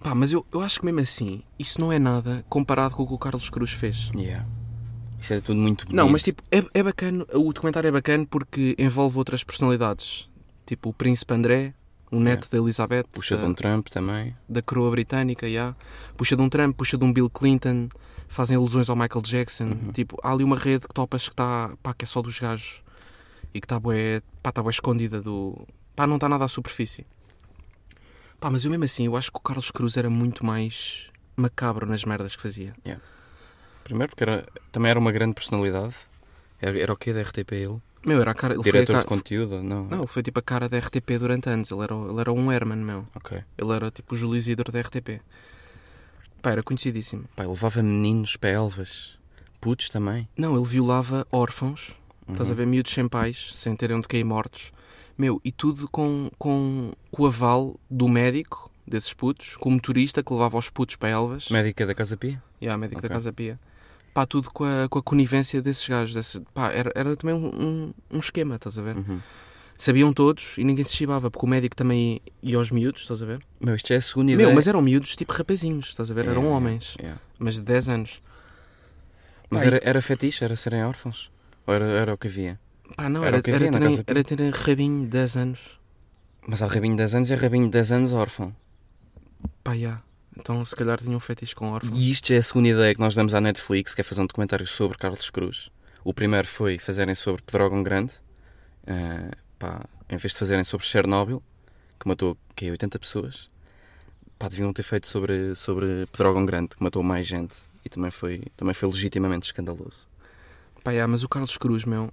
Pá, 0.00 0.16
mas 0.16 0.32
eu, 0.32 0.44
eu 0.52 0.60
acho 0.60 0.80
que 0.80 0.84
mesmo 0.86 0.98
assim, 1.00 1.44
isso 1.58 1.80
não 1.80 1.92
é 1.92 1.98
nada 1.98 2.44
comparado 2.48 2.96
com 2.96 3.04
o 3.04 3.06
que 3.06 3.14
o 3.14 3.18
Carlos 3.18 3.48
Cruz 3.48 3.70
fez. 3.70 4.10
Yeah. 4.16 4.44
Isso 5.20 5.32
é 5.32 5.40
tudo 5.40 5.60
muito 5.60 5.84
bonito. 5.84 5.96
Não, 5.96 6.08
mas 6.08 6.24
tipo, 6.24 6.42
é, 6.50 6.64
é 6.74 6.82
bacana, 6.82 7.24
o 7.32 7.52
documentário 7.52 7.86
é 7.86 7.92
bacana 7.92 8.26
porque 8.28 8.74
envolve 8.76 9.16
outras 9.16 9.44
personalidades. 9.44 10.28
Tipo 10.66 10.88
o 10.88 10.92
Príncipe 10.92 11.32
André, 11.34 11.72
o 12.10 12.18
neto 12.18 12.48
da 12.50 12.58
Elizabeth, 12.58 13.04
Puxa 13.12 13.36
de 13.36 13.42
da, 13.42 13.48
um 13.48 13.54
Trump 13.54 13.86
também. 13.88 14.36
da 14.48 14.60
coroa 14.60 14.90
britânica, 14.90 15.46
yeah. 15.46 15.76
puxa 16.16 16.34
de 16.34 16.42
um 16.42 16.48
Trump, 16.48 16.76
puxa 16.76 16.98
de 16.98 17.04
um 17.04 17.12
Bill 17.12 17.30
Clinton, 17.30 17.88
fazem 18.32 18.56
alusões 18.56 18.88
ao 18.88 18.96
Michael 18.96 19.22
Jackson. 19.22 19.64
Uhum. 19.64 19.92
Tipo, 19.92 20.18
há 20.22 20.32
ali 20.32 20.42
uma 20.42 20.56
rede 20.56 20.88
que 20.88 20.94
topas 20.94 21.24
que 21.24 21.34
está, 21.34 21.76
pá, 21.82 21.94
que 21.94 22.04
é 22.04 22.06
só 22.06 22.22
dos 22.22 22.38
gajos 22.38 22.82
e 23.54 23.60
que 23.60 23.66
está 23.66 23.78
bué, 23.78 24.22
pá, 24.42 24.50
está 24.50 24.62
bué 24.62 24.70
escondida 24.70 25.20
do. 25.20 25.66
pá, 25.94 26.06
não 26.06 26.16
está 26.16 26.28
nada 26.28 26.44
à 26.44 26.48
superfície. 26.48 27.06
Pá, 28.40 28.50
mas 28.50 28.64
eu 28.64 28.70
mesmo 28.70 28.84
assim, 28.84 29.06
eu 29.06 29.16
acho 29.16 29.30
que 29.30 29.38
o 29.38 29.40
Carlos 29.40 29.70
Cruz 29.70 29.96
era 29.96 30.10
muito 30.10 30.44
mais 30.44 31.08
macabro 31.36 31.86
nas 31.86 32.04
merdas 32.04 32.34
que 32.34 32.42
fazia. 32.42 32.74
Primeiro 33.84 34.10
porque 34.10 34.24
era, 34.24 34.46
também 34.70 34.90
era 34.90 34.98
uma 34.98 35.12
grande 35.12 35.34
personalidade. 35.34 35.94
Era, 36.60 36.78
era 36.78 36.92
o 36.92 36.96
quê 36.96 37.12
da 37.12 37.22
RTP 37.22 37.52
ele? 37.52 37.80
Meu, 38.04 38.20
era 38.20 38.32
a 38.32 38.34
cara. 38.34 38.54
Ele 38.54 38.62
foi 38.62 38.70
a 38.70 38.72
Diretor 38.72 38.92
cara, 38.94 39.04
de 39.04 39.08
conteúdo? 39.08 39.62
Não. 39.62 39.84
Não, 39.86 40.06
foi 40.06 40.22
tipo 40.22 40.38
a 40.38 40.42
cara 40.42 40.68
da 40.68 40.78
RTP 40.78 41.18
durante 41.18 41.48
anos. 41.48 41.70
Ele 41.70 41.82
era, 41.82 41.94
ele 41.94 42.20
era 42.20 42.32
um 42.32 42.50
Herman, 42.50 42.78
meu. 42.78 43.06
Ok. 43.14 43.42
Ele 43.56 43.72
era 43.72 43.90
tipo 43.90 44.14
o 44.14 44.16
Júlio 44.16 44.36
Isidro 44.36 44.72
da 44.72 44.80
RTP. 44.80 45.20
Pá, 46.42 46.50
era 46.50 46.62
conhecidíssimo. 46.62 47.24
Pá, 47.36 47.44
ele 47.44 47.52
levava 47.52 47.82
meninos 47.82 48.36
para 48.36 48.50
Elvas. 48.50 49.16
Putos 49.60 49.88
também. 49.88 50.28
Não, 50.36 50.56
ele 50.56 50.64
violava 50.66 51.26
órfãos. 51.30 51.94
Estás 52.28 52.48
Uhum. 52.48 52.52
a 52.54 52.56
ver? 52.56 52.66
Miúdos 52.66 52.92
sem 52.92 53.08
pais, 53.08 53.50
sem 53.54 53.74
terem 53.76 53.96
onde 53.96 54.08
cair 54.08 54.24
mortos. 54.24 54.72
Meu, 55.16 55.40
e 55.44 55.52
tudo 55.52 55.88
com, 55.88 56.30
com, 56.38 56.90
com 57.10 57.22
o 57.22 57.26
aval 57.26 57.78
do 57.90 58.08
médico 58.08 58.70
desses 58.86 59.12
putos, 59.12 59.56
com 59.56 59.68
o 59.68 59.72
motorista 59.72 60.22
que 60.22 60.32
levava 60.32 60.58
os 60.58 60.68
putos 60.68 60.96
para 60.96 61.10
Elvas. 61.10 61.48
Médica 61.48 61.86
da 61.86 61.94
Casa 61.94 62.16
Pia? 62.16 62.42
E 62.60 62.68
a 62.68 62.76
médico 62.76 62.98
Ok. 62.98 63.08
da 63.08 63.14
Casa 63.14 63.32
Pia. 63.32 63.58
Pá, 64.12 64.26
tudo 64.26 64.50
com 64.50 64.64
a, 64.64 64.88
com 64.88 64.98
a 64.98 65.02
conivência 65.02 65.62
desses 65.62 65.86
gajos. 65.88 66.14
Desses, 66.14 66.40
pá, 66.52 66.70
era, 66.72 66.90
era 66.94 67.14
também 67.16 67.34
um, 67.36 67.46
um, 67.48 67.94
um 68.10 68.18
esquema, 68.18 68.56
estás 68.56 68.78
a 68.78 68.82
ver? 68.82 68.96
Uhum. 68.96 69.20
Sabiam 69.82 70.12
todos 70.12 70.56
e 70.58 70.62
ninguém 70.62 70.84
se 70.84 70.94
chibava, 70.94 71.28
porque 71.28 71.44
o 71.44 71.48
médico 71.48 71.74
também 71.74 72.20
ia 72.40 72.56
aos 72.56 72.70
miúdos, 72.70 73.02
estás 73.02 73.20
a 73.20 73.26
ver? 73.26 73.42
Meu, 73.60 73.74
isto 73.74 73.92
é 73.92 73.96
a 73.96 74.00
segunda 74.00 74.30
ideia. 74.30 74.46
Meu, 74.46 74.54
mas 74.54 74.68
eram 74.68 74.80
miúdos 74.80 75.16
tipo 75.16 75.32
rapazinhos, 75.32 75.88
estás 75.88 76.08
a 76.08 76.14
ver? 76.14 76.28
Eram 76.28 76.44
É, 76.44 76.48
homens, 76.50 76.94
é. 77.00 77.14
mas 77.36 77.56
de 77.56 77.62
10 77.62 77.88
anos. 77.88 78.20
Mas 79.50 79.62
Pá, 79.62 79.66
era, 79.66 79.80
era 79.82 80.00
fetiche? 80.00 80.44
Era 80.44 80.54
serem 80.54 80.84
órfãos? 80.84 81.32
Ou 81.66 81.74
era, 81.74 81.84
era 81.84 82.14
o 82.14 82.16
que 82.16 82.28
havia? 82.28 82.60
Pá, 82.96 83.08
não, 83.08 83.24
Era 83.24 83.38
era, 83.38 83.50
era, 83.50 83.58
terem, 83.58 83.72
Casa 83.72 84.04
era 84.06 84.22
terem 84.22 84.50
rabinho 84.50 85.00
de 85.02 85.08
10 85.08 85.36
anos. 85.36 85.58
Mas 86.46 86.62
há 86.62 86.66
rabinho 86.68 86.94
de 86.94 86.98
10 86.98 87.14
anos 87.16 87.30
e 87.30 87.34
rabinho 87.34 87.64
de 87.64 87.70
10 87.72 87.90
anos 87.90 88.12
órfão. 88.12 88.54
Pá, 89.64 89.76
já. 89.76 90.00
Então 90.38 90.64
se 90.64 90.76
calhar 90.76 90.98
tinham 91.00 91.16
um 91.16 91.20
fetiche 91.20 91.56
com 91.56 91.72
órfãos. 91.72 91.98
E 91.98 92.08
isto 92.08 92.32
é 92.32 92.36
a 92.36 92.42
segunda 92.42 92.68
ideia 92.68 92.94
que 92.94 93.00
nós 93.00 93.16
damos 93.16 93.34
à 93.34 93.40
Netflix, 93.40 93.96
que 93.96 94.00
é 94.00 94.04
fazer 94.04 94.20
um 94.20 94.26
documentário 94.26 94.64
sobre 94.66 94.96
Carlos 94.96 95.28
Cruz. 95.28 95.70
O 96.04 96.14
primeiro 96.14 96.46
foi 96.46 96.78
fazerem 96.78 97.16
sobre 97.16 97.42
Pedrógão 97.42 97.82
Grande. 97.82 98.12
eh, 98.86 99.30
pá, 99.62 99.80
em 100.10 100.16
vez 100.16 100.32
de 100.32 100.38
fazerem 100.40 100.64
sobre 100.64 100.84
Chernobyl, 100.84 101.40
que 102.00 102.08
matou 102.08 102.36
que 102.56 102.68
80 102.68 102.98
pessoas, 102.98 103.48
pá, 104.38 104.48
deviam 104.48 104.72
ter 104.72 104.82
feito 104.82 105.06
sobre, 105.06 105.54
sobre 105.54 106.06
Pedrógão 106.10 106.44
Grande, 106.44 106.70
que 106.76 106.82
matou 106.82 107.02
mais 107.02 107.24
gente. 107.26 107.58
E 107.84 107.88
também 107.88 108.10
foi, 108.10 108.42
também 108.56 108.74
foi 108.74 108.88
legitimamente 108.88 109.46
escandaloso. 109.46 110.06
Pá, 110.82 110.92
já, 110.92 111.06
mas 111.06 111.22
o 111.22 111.28
Carlos 111.28 111.56
Cruz, 111.56 111.84
meu, 111.84 112.12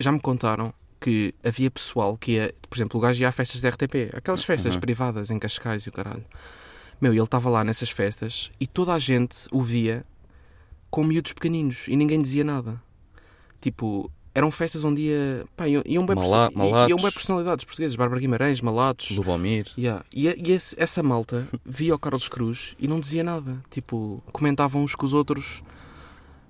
já 0.00 0.10
me 0.10 0.20
contaram 0.20 0.74
que 1.00 1.32
havia 1.44 1.70
pessoal 1.70 2.16
que 2.18 2.32
ia, 2.32 2.52
por 2.68 2.76
exemplo, 2.76 2.98
o 2.98 3.00
gajo 3.00 3.20
ia 3.22 3.28
a 3.28 3.32
festas 3.32 3.60
da 3.60 3.68
RTP, 3.68 4.10
aquelas 4.16 4.42
festas 4.42 4.74
Uhum. 4.74 4.80
privadas 4.80 5.30
em 5.30 5.38
Cascais 5.38 5.84
e 5.84 5.88
o 5.88 5.92
caralho. 5.92 6.24
Meu, 7.00 7.12
ele 7.12 7.22
estava 7.22 7.48
lá 7.48 7.62
nessas 7.62 7.90
festas 7.90 8.50
e 8.58 8.66
toda 8.66 8.92
a 8.92 8.98
gente 8.98 9.46
o 9.52 9.62
via 9.62 10.04
com 10.90 11.04
miúdos 11.04 11.32
pequeninos 11.32 11.86
e 11.86 11.94
ninguém 11.94 12.20
dizia 12.20 12.42
nada. 12.42 12.80
Tipo, 13.60 14.10
eram 14.38 14.50
festas 14.50 14.84
onde 14.84 15.02
ia, 15.02 15.44
pá, 15.56 15.68
iam, 15.68 15.82
iam, 15.84 16.06
bem, 16.06 16.16
malatos. 16.16 16.56
iam 16.90 16.98
bem 16.98 17.10
personalidades 17.12 17.64
portuguesas, 17.64 17.96
Bárbara 17.96 18.20
Guimarães, 18.20 18.60
Malatos. 18.60 19.10
Lubomir. 19.10 19.66
Yeah. 19.76 20.04
E, 20.14 20.26
e 20.28 20.52
esse- 20.52 20.76
essa 20.78 21.02
malta 21.02 21.46
via 21.66 21.94
o 21.94 21.98
Carlos 21.98 22.28
Cruz 22.28 22.74
e 22.78 22.86
não 22.88 23.00
dizia 23.00 23.22
nada. 23.24 23.56
Tipo, 23.70 24.22
comentavam 24.32 24.82
uns 24.82 24.94
com 24.94 25.04
os 25.04 25.12
outros. 25.12 25.62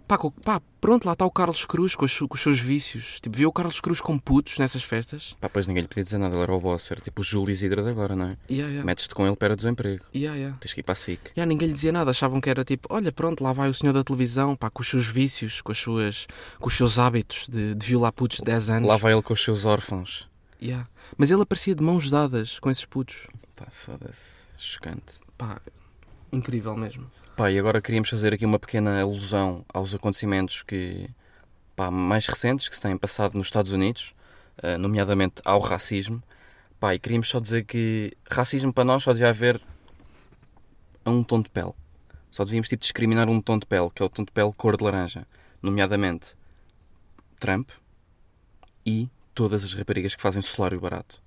Pá, 0.09 0.19
pá, 0.43 0.63
pronto, 0.81 1.05
lá 1.05 1.13
está 1.13 1.27
o 1.27 1.31
Carlos 1.31 1.67
Cruz 1.67 1.95
com 1.95 2.07
os, 2.07 2.19
com 2.19 2.35
os 2.35 2.41
seus 2.41 2.59
vícios. 2.59 3.21
Tipo, 3.21 3.37
via 3.37 3.47
o 3.47 3.53
Carlos 3.53 3.79
Cruz 3.79 4.01
com 4.01 4.19
putos 4.19 4.57
nessas 4.57 4.83
festas. 4.83 5.37
Pá, 5.39 5.51
pois 5.51 5.67
ninguém 5.67 5.83
lhe 5.83 5.89
podia 5.89 6.03
dizer 6.03 6.17
nada, 6.17 6.35
ele 6.35 6.45
era 6.45 6.55
o 6.55 6.59
boss, 6.59 6.91
era 6.91 6.99
tipo 6.99 7.21
o 7.21 7.25
Júlio 7.25 7.53
Isidro 7.53 7.83
de 7.83 7.91
agora, 7.91 8.17
não 8.17 8.25
é? 8.25 8.37
Yeah, 8.49 8.71
yeah. 8.71 8.85
Metes-te 8.87 9.15
com 9.15 9.27
ele 9.27 9.37
para 9.37 9.55
desemprego. 9.55 10.03
Yeah, 10.15 10.35
yeah. 10.39 10.57
Tens 10.59 10.73
que 10.73 10.81
ir 10.81 10.83
para 10.83 10.95
a 10.95 10.97
SIC. 10.97 11.21
Yeah, 11.37 11.47
ninguém 11.47 11.69
lhe 11.69 11.75
dizia 11.75 11.93
nada, 11.93 12.11
achavam 12.11 12.41
que 12.41 12.49
era 12.49 12.65
tipo, 12.65 12.89
olha, 12.91 13.13
pronto, 13.13 13.45
lá 13.45 13.53
vai 13.53 13.69
o 13.69 13.75
senhor 13.75 13.93
da 13.93 14.03
televisão, 14.03 14.57
pá, 14.57 14.71
com 14.71 14.81
os 14.81 14.89
seus 14.89 15.07
vícios, 15.07 15.61
com, 15.61 15.73
as 15.73 15.79
suas, 15.79 16.27
com 16.59 16.69
os 16.69 16.75
seus 16.75 16.99
hábitos 16.99 17.47
de, 17.47 17.75
de 17.75 17.87
violar 17.87 18.13
putos 18.13 18.39
de 18.39 18.45
10 18.45 18.71
anos. 18.71 18.89
Lá 18.89 18.97
vai 18.97 19.13
ele 19.13 19.23
com 19.23 19.35
os 19.35 19.45
seus 19.45 19.67
órfãos. 19.67 20.27
Yeah. 20.59 20.89
Mas 21.19 21.31
ele 21.31 21.43
aparecia 21.43 21.75
de 21.75 21.85
mãos 21.85 22.11
dadas 22.11 22.59
com 22.59 22.71
esses 22.71 22.87
putos. 22.87 23.27
Pá, 23.55 23.67
foda-se. 23.71 24.47
Chocante. 24.57 25.21
Pá, 25.37 25.61
incrível 26.33 26.77
mesmo. 26.77 27.07
Pá, 27.37 27.51
e 27.51 27.59
agora 27.59 27.81
queríamos 27.81 28.11
fazer 28.11 28.33
aqui 28.35 28.45
uma 28.45 28.59
pequena 28.59 29.01
alusão 29.01 29.65
aos 29.73 29.95
acontecimentos 29.95 30.63
que, 30.63 31.09
pá, 31.75 31.91
mais 31.91 32.27
recentes 32.27 32.69
que 32.69 32.77
se 32.77 32.83
têm 32.83 32.97
passado 32.97 33.35
nos 33.35 33.47
Estados 33.47 33.73
Unidos, 33.73 34.15
eh, 34.63 34.77
nomeadamente 34.77 35.41
ao 35.45 35.61
racismo. 35.61 36.23
Pá, 36.81 36.95
e 36.95 36.99
queríamos 36.99 37.29
só 37.29 37.41
dizer 37.41 37.65
que 37.65 38.17
racismo 38.31 38.73
para 38.73 38.85
nós 38.85 39.03
só 39.03 39.13
devia 39.13 39.31
haver 39.31 39.61
a 41.05 41.11
um 41.11 41.25
tom 41.25 41.41
de 41.41 41.51
pele. 41.51 41.73
Só 42.31 42.45
devíamos 42.45 42.69
tipo, 42.69 42.83
discriminar 42.83 43.29
um 43.29 43.41
tom 43.41 43.59
de 43.59 43.67
pele, 43.67 43.91
que 43.95 44.03
é 44.03 44.07
o 44.07 44.09
tom 44.09 44.25
de 44.25 44.31
pele 44.31 44.53
cor 44.57 44.77
de 44.77 44.85
laranja. 44.85 45.27
Nomeadamente 45.63 46.37
Trump 47.41 47.71
e 48.85 49.09
todas 49.35 49.65
as 49.65 49.73
raparigas 49.73 50.15
que 50.15 50.23
fazem 50.23 50.43
solário 50.43 50.81
barato. 50.81 51.23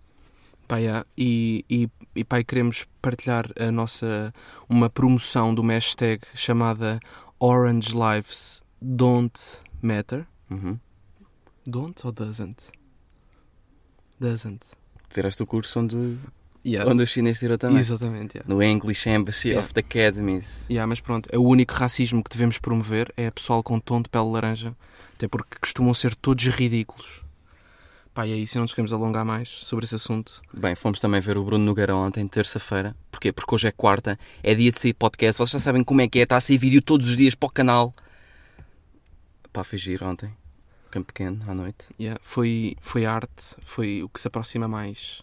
Pá, 0.72 0.78
yeah. 0.78 1.06
e, 1.18 1.66
e, 1.70 1.90
e 2.16 2.24
pá, 2.24 2.42
queremos 2.42 2.88
partilhar 3.02 3.52
a 3.60 3.70
nossa 3.70 4.34
uma 4.70 4.90
promoção 4.90 5.54
de 5.54 5.60
uma 5.60 5.74
hashtag 5.74 6.22
chamada 6.34 6.98
Orange 7.42 7.90
Lives 7.94 8.62
Don't 8.82 9.38
Matter. 9.82 10.26
Uhum. 10.50 10.80
Don't 11.68 12.00
ou 12.08 12.14
doesn't? 12.14 12.56
Doesn't. 14.18 14.66
Tiraste 15.10 15.44
o 15.44 15.46
curso 15.46 15.78
onde, 15.78 16.18
Yeah. 16.64 16.90
onde 16.90 17.04
o 17.04 17.06
chinês 17.06 17.38
tirou 17.38 17.58
também. 17.58 17.80
Exatamente. 17.80 18.38
Yeah. 18.38 18.48
No 18.48 18.64
English 18.64 19.10
Embassy 19.10 19.50
Yeah. 19.50 19.66
of 19.66 19.74
the 19.74 19.82
Academies. 19.82 20.68
Yeah, 20.70 20.88
mas 20.88 21.02
pronto, 21.02 21.28
é 21.34 21.38
o 21.38 21.44
único 21.44 21.74
racismo 21.74 22.24
que 22.24 22.30
devemos 22.30 22.58
promover 22.58 23.14
é 23.18 23.28
a 23.28 23.32
pessoal 23.34 23.62
com 23.62 23.78
tom 23.78 24.02
de 24.02 24.10
pele 24.10 24.32
laranja, 24.32 24.74
até 25.16 25.28
porque 25.28 25.58
costumam 25.60 25.94
ser 25.94 26.16
todos 26.16 26.46
ridículos. 26.46 27.22
Pá, 28.14 28.28
e 28.28 28.34
é 28.34 28.36
isso, 28.36 28.58
não 28.58 28.64
nos 28.64 28.74
queremos 28.74 28.92
alongar 28.92 29.24
mais 29.24 29.48
sobre 29.48 29.86
esse 29.86 29.96
assunto. 29.96 30.42
Bem, 30.54 30.76
fomos 30.76 31.00
também 31.00 31.22
ver 31.22 31.38
o 31.38 31.44
Bruno 31.46 31.64
Nogueira 31.64 31.96
ontem, 31.96 32.28
terça-feira. 32.28 32.94
Porquê? 33.10 33.32
Porque 33.32 33.56
hoje 33.56 33.70
é 33.70 33.72
quarta, 33.72 34.20
é 34.44 34.54
dia 34.54 34.70
de 34.70 34.80
sair 34.80 34.94
podcast. 34.94 35.38
Vocês 35.38 35.52
já 35.52 35.60
sabem 35.60 35.82
como 35.84 36.02
é 36.02 36.10
que 36.10 36.20
é, 36.20 36.24
está 36.24 36.36
a 36.36 36.42
sair 36.42 36.58
vídeo 36.58 36.82
todos 36.82 37.08
os 37.08 37.16
dias 37.16 37.36
para 37.36 37.48
o 37.48 37.52
canal. 37.52 37.94
Pá, 39.54 39.64
foi 39.64 39.78
giro 39.78 40.06
ontem. 40.06 40.30
Campo 40.90 41.08
Pequeno, 41.08 41.40
à 41.48 41.54
noite. 41.54 41.88
Yeah, 41.98 42.20
foi, 42.22 42.76
foi 42.82 43.06
arte, 43.06 43.56
foi 43.62 44.04
o 44.04 44.10
que 44.10 44.20
se 44.20 44.28
aproxima 44.28 44.68
mais 44.68 45.22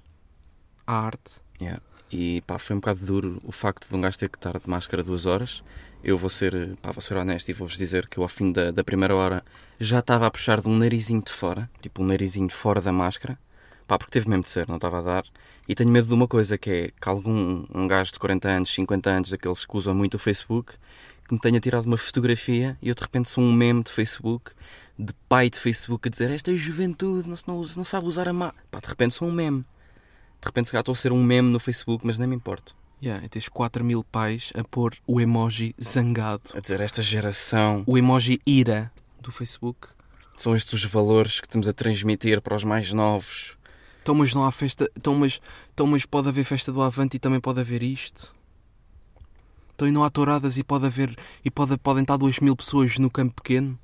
à 0.86 0.98
arte. 0.98 1.42
Yeah. 1.60 1.82
E 2.10 2.40
pá, 2.46 2.58
foi 2.58 2.74
um 2.74 2.80
bocado 2.80 3.04
duro 3.04 3.38
o 3.44 3.52
facto 3.52 3.86
de 3.86 3.94
um 3.94 4.00
gajo 4.00 4.18
ter 4.18 4.30
que 4.30 4.38
estar 4.38 4.58
de 4.58 4.68
máscara 4.68 5.02
duas 5.02 5.26
horas. 5.26 5.62
Eu 6.02 6.16
vou 6.16 6.30
ser, 6.30 6.74
pá, 6.80 6.90
vou 6.90 7.02
ser 7.02 7.18
honesto 7.18 7.50
e 7.50 7.52
vou-vos 7.52 7.76
dizer 7.76 8.08
que 8.08 8.18
eu 8.18 8.22
ao 8.22 8.28
fim 8.30 8.50
da, 8.50 8.70
da 8.70 8.82
primeira 8.82 9.14
hora 9.14 9.44
já 9.80 10.00
estava 10.00 10.26
a 10.26 10.30
puxar 10.30 10.60
de 10.60 10.68
um 10.68 10.76
narizinho 10.76 11.22
de 11.22 11.32
fora, 11.32 11.70
tipo 11.80 12.02
um 12.02 12.06
narizinho 12.06 12.48
fora 12.48 12.80
da 12.80 12.92
máscara. 12.92 13.38
Pá, 13.86 13.96
porque 13.96 14.10
teve 14.10 14.28
mesmo 14.28 14.42
de 14.42 14.50
ser, 14.50 14.68
não 14.68 14.76
estava 14.76 14.98
a 14.98 15.02
dar. 15.02 15.24
E 15.66 15.74
tenho 15.74 15.90
medo 15.90 16.06
de 16.06 16.14
uma 16.14 16.28
coisa, 16.28 16.58
que 16.58 16.70
é 16.70 16.88
que 16.88 17.08
algum 17.08 17.64
um 17.74 17.88
gajo 17.88 18.12
de 18.12 18.18
40 18.18 18.48
anos, 18.48 18.74
50 18.74 19.10
anos, 19.10 19.30
daqueles 19.30 19.64
que 19.64 19.76
usam 19.76 19.94
muito 19.94 20.14
o 20.14 20.18
Facebook, 20.18 20.74
que 21.26 21.34
me 21.34 21.40
tenha 21.40 21.60
tirado 21.60 21.86
uma 21.86 21.96
fotografia 21.96 22.76
e 22.82 22.88
eu 22.88 22.94
de 22.94 23.02
repente 23.02 23.28
sou 23.28 23.44
um 23.44 23.52
meme 23.52 23.82
de 23.82 23.90
Facebook, 23.90 24.50
de 24.98 25.12
pai 25.28 25.48
de 25.48 25.58
Facebook, 25.58 26.08
a 26.08 26.10
dizer 26.10 26.30
esta 26.30 26.54
juventude 26.54 27.28
não, 27.28 27.36
não, 27.46 27.66
não 27.76 27.84
sabe 27.84 28.06
usar 28.06 28.28
a 28.28 28.32
máscara. 28.32 28.62
Pá, 28.70 28.80
de 28.80 28.88
repente 28.88 29.14
sou 29.14 29.28
um 29.28 29.32
meme. 29.32 29.60
De 29.60 30.46
repente 30.46 30.66
se 30.66 30.72
calhar 30.72 30.82
estou 30.82 30.92
a 30.92 30.96
ser 30.96 31.12
um 31.12 31.22
meme 31.22 31.50
no 31.50 31.58
Facebook, 31.58 32.06
mas 32.06 32.18
nem 32.18 32.28
me 32.28 32.36
importo. 32.36 32.76
Yeah, 33.02 33.24
e 33.24 33.28
tens 33.28 33.48
4 33.48 33.84
mil 33.84 34.02
pais 34.02 34.52
a 34.56 34.64
pôr 34.64 34.94
o 35.06 35.20
emoji 35.20 35.74
zangado, 35.80 36.50
A 36.54 36.60
dizer 36.60 36.80
esta 36.80 37.00
geração, 37.00 37.84
o 37.86 37.96
emoji 37.96 38.40
ira 38.44 38.90
do 39.20 39.30
Facebook. 39.30 39.88
são 40.36 40.54
estes 40.54 40.72
os 40.72 40.84
valores 40.84 41.40
que 41.40 41.46
estamos 41.46 41.68
a 41.68 41.72
transmitir 41.72 42.40
para 42.40 42.54
os 42.54 42.64
mais 42.64 42.92
novos. 42.92 43.56
Então, 44.02 44.14
mas 44.14 44.34
não 44.34 44.44
há 44.44 44.50
festa. 44.50 44.90
Então, 44.96 45.14
mas, 45.14 45.40
então, 45.74 45.86
mas 45.86 46.06
pode 46.06 46.28
haver 46.28 46.44
festa 46.44 46.72
do 46.72 46.80
Avante 46.80 47.16
e 47.16 47.20
também 47.20 47.40
pode 47.40 47.60
haver 47.60 47.82
isto. 47.82 48.34
Então 49.78 49.86
e 49.86 49.92
não 49.92 50.02
há 50.02 50.10
touradas 50.10 50.58
e 50.58 50.64
pode 50.64 50.86
haver 50.86 51.16
e 51.44 51.50
pode, 51.50 51.76
podem 51.76 52.02
estar 52.02 52.16
2 52.16 52.40
mil 52.40 52.56
pessoas 52.56 52.98
no 52.98 53.08
campo 53.08 53.34
pequeno. 53.34 53.78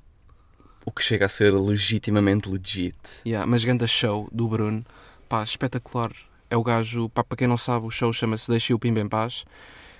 O 0.85 0.91
que 0.91 1.01
chega 1.01 1.25
a 1.25 1.29
ser 1.29 1.53
legitimamente 1.53 2.49
legit. 2.49 2.97
Yeah, 3.25 3.49
mas 3.49 3.63
ganda 3.63 3.87
show 3.87 4.27
do 4.29 4.45
Bruno. 4.47 4.85
Pá, 5.29 5.41
espetacular. 5.41 6.11
É 6.49 6.57
o 6.57 6.63
gajo, 6.63 7.07
pá, 7.09 7.23
para 7.23 7.37
quem 7.37 7.47
não 7.47 7.57
sabe, 7.57 7.85
o 7.85 7.91
show 7.91 8.11
chama-se 8.11 8.49
Deixei 8.51 8.75
o 8.75 8.79
Pimba 8.79 8.99
em 8.99 9.07
Paz, 9.07 9.45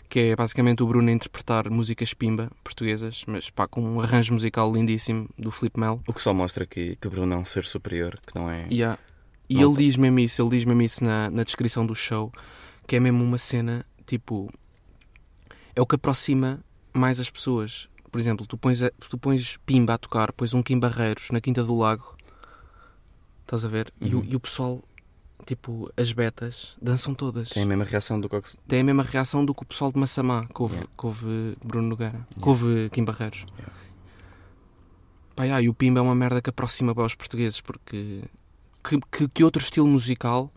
que 0.09 0.19
é 0.19 0.35
basicamente 0.35 0.81
o 0.83 0.87
Bruno 0.87 1.09
a 1.09 1.11
interpretar 1.11 1.69
músicas 1.69 2.13
pimba 2.13 2.51
portuguesas, 2.63 3.23
mas 3.27 3.49
pá, 3.49 3.67
com 3.67 3.81
um 3.81 3.99
arranjo 3.99 4.33
musical 4.33 4.71
lindíssimo 4.71 5.27
do 5.37 5.51
Flip 5.51 5.79
Mel. 5.79 6.01
O 6.07 6.13
que 6.13 6.21
só 6.21 6.33
mostra 6.33 6.65
que, 6.65 6.95
que 6.95 7.07
Bruno 7.09 7.33
é 7.33 7.37
um 7.37 7.45
ser 7.45 7.63
superior, 7.65 8.19
que 8.25 8.35
não 8.35 8.49
é. 8.49 8.67
Yeah. 8.71 8.97
E 9.49 9.55
Não 9.55 9.71
ele 9.71 9.83
diz 9.85 9.95
mesmo 9.95 10.19
isso, 10.19 10.41
ele 10.41 10.49
diz 10.51 10.65
mesmo 10.65 10.81
isso 10.81 11.03
na, 11.03 11.29
na 11.29 11.43
descrição 11.43 11.85
do 11.85 11.93
show, 11.93 12.31
que 12.87 12.95
é 12.95 12.99
mesmo 12.99 13.23
uma 13.23 13.37
cena, 13.37 13.85
tipo, 14.05 14.51
é 15.75 15.81
o 15.81 15.85
que 15.85 15.95
aproxima 15.95 16.59
mais 16.93 17.19
as 17.19 17.29
pessoas. 17.29 17.87
Por 18.11 18.19
exemplo, 18.19 18.45
tu 18.47 18.57
pões, 18.57 18.79
tu 19.09 19.17
pões 19.17 19.57
Pimba 19.65 19.93
a 19.95 19.97
tocar, 19.97 20.31
pões 20.31 20.53
um 20.53 20.63
Kim 20.63 20.79
Barreiros 20.79 21.29
na 21.31 21.41
Quinta 21.41 21.63
do 21.63 21.75
Lago, 21.75 22.15
estás 23.41 23.65
a 23.65 23.67
ver? 23.67 23.91
E, 24.01 24.15
o, 24.15 24.19
Uhum. 24.19 24.25
e 24.29 24.35
o 24.35 24.39
pessoal, 24.39 24.83
tipo, 25.45 25.91
as 25.97 26.11
betas, 26.11 26.75
dançam 26.81 27.13
todas. 27.13 27.49
Tem 27.49 27.63
a 27.63 27.65
mesma 27.65 27.83
reação 27.83 28.19
do 28.19 28.29
que. 28.29 28.41
Tem 28.67 28.81
a 28.81 28.83
mesma 28.83 29.03
reação 29.03 29.43
do 29.45 29.53
que 29.55 29.63
o 29.63 29.65
pessoal 29.65 29.91
de 29.91 29.99
Massamá, 29.99 30.45
que 30.53 30.61
houve, 30.61 30.75
Yeah. 30.75 30.91
que 30.97 31.05
houve 31.05 31.57
Bruno 31.63 31.87
Nogueira, 31.89 32.25
que 32.41 32.47
houve 32.49 32.89
Kim 32.91 33.03
Barreiros. 33.05 33.45
Yeah. 33.57 33.73
Pá, 35.35 35.43
yeah, 35.43 35.61
e 35.61 35.67
o 35.69 35.73
Pimba 35.73 35.99
é 35.99 36.03
uma 36.03 36.15
merda 36.15 36.41
que 36.41 36.49
aproxima 36.49 36.93
bem 36.93 37.05
os 37.05 37.15
portugueses, 37.15 37.59
porque 37.59 38.23
que, 38.83 38.99
que, 39.11 39.27
que 39.27 39.43
outro 39.43 39.61
estilo 39.61 39.87
musical 39.87 40.51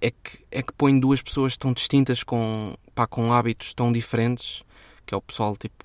é 0.00 0.10
que, 0.10 0.38
é 0.50 0.62
que 0.62 0.72
põe 0.72 0.98
duas 0.98 1.20
pessoas 1.20 1.56
tão 1.56 1.72
distintas 1.72 2.22
com, 2.22 2.74
pá, 2.94 3.06
com 3.06 3.32
hábitos 3.32 3.74
tão 3.74 3.92
diferentes, 3.92 4.62
que 5.04 5.14
é 5.14 5.16
o 5.16 5.20
pessoal 5.20 5.56
tipo 5.56 5.84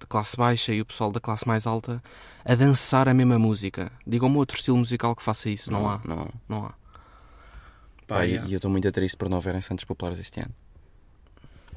da 0.00 0.06
classe 0.06 0.36
baixa 0.36 0.72
e 0.72 0.80
o 0.80 0.84
pessoal 0.86 1.12
da 1.12 1.20
classe 1.20 1.46
mais 1.46 1.64
alta, 1.66 2.02
a 2.44 2.54
dançar 2.56 3.08
a 3.08 3.14
mesma 3.14 3.38
música. 3.38 3.92
Digam-me 4.04 4.36
outro 4.38 4.56
estilo 4.56 4.76
musical 4.76 5.14
que 5.14 5.22
faça 5.22 5.48
isso, 5.48 5.72
não, 5.72 5.88
há, 5.88 6.00
Não. 6.04 6.28
não 6.48 6.66
há. 6.66 6.74
Pá, 8.06 8.24
e- 8.24 8.30
yeah. 8.30 8.48
e 8.48 8.52
eu 8.52 8.56
estou 8.56 8.70
muito 8.70 8.90
triste 8.92 9.16
por 9.16 9.28
não 9.28 9.38
haverem 9.38 9.60
Santos 9.60 9.84
Populares 9.84 10.18
este 10.18 10.40
ano. 10.40 10.54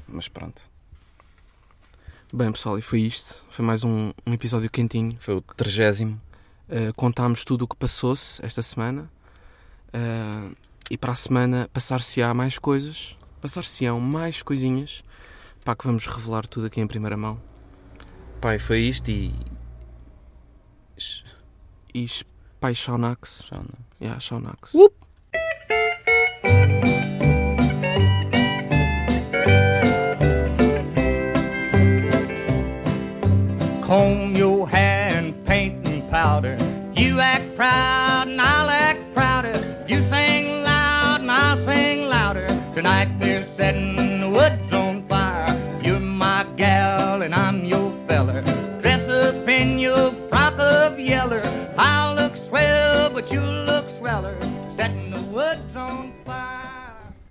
Mas 0.08 0.28
pronto. 0.28 0.62
Bem, 2.32 2.52
pessoal, 2.52 2.78
e 2.78 2.82
foi 2.82 3.00
isto. 3.00 3.44
Foi 3.50 3.64
mais 3.64 3.84
um, 3.84 4.12
um 4.26 4.32
episódio 4.32 4.70
quentinho. 4.70 5.16
Foi 5.20 5.36
o 5.36 5.40
trigésimo. 5.40 6.20
Uh, 6.68 6.92
contámos 6.96 7.44
tudo 7.44 7.64
o 7.64 7.68
que 7.68 7.76
passou-se 7.76 8.44
esta 8.44 8.62
semana 8.62 9.08
Uh, 9.96 10.54
e 10.90 10.98
para 10.98 11.12
a 11.12 11.14
semana 11.14 11.70
passar-se-á 11.72 12.32
mais 12.34 12.58
coisas, 12.58 13.16
passar-se-ão 13.40 13.98
mais 13.98 14.42
coisinhas, 14.42 15.02
pá, 15.64 15.74
que 15.74 15.86
vamos 15.86 16.06
revelar 16.06 16.46
tudo 16.46 16.66
aqui 16.66 16.80
em 16.80 16.86
primeira 16.86 17.16
mão. 17.16 17.40
Pai, 18.40 18.58
foi 18.58 18.80
isto 18.80 19.10
e. 19.10 19.34
E 21.94 22.06
pai, 22.60 22.74
Shaunax. 22.74 23.48
Não. 23.50 23.64
Yeah, 24.00 24.20
Shaunax. 24.20 24.72
Comb 24.72 24.92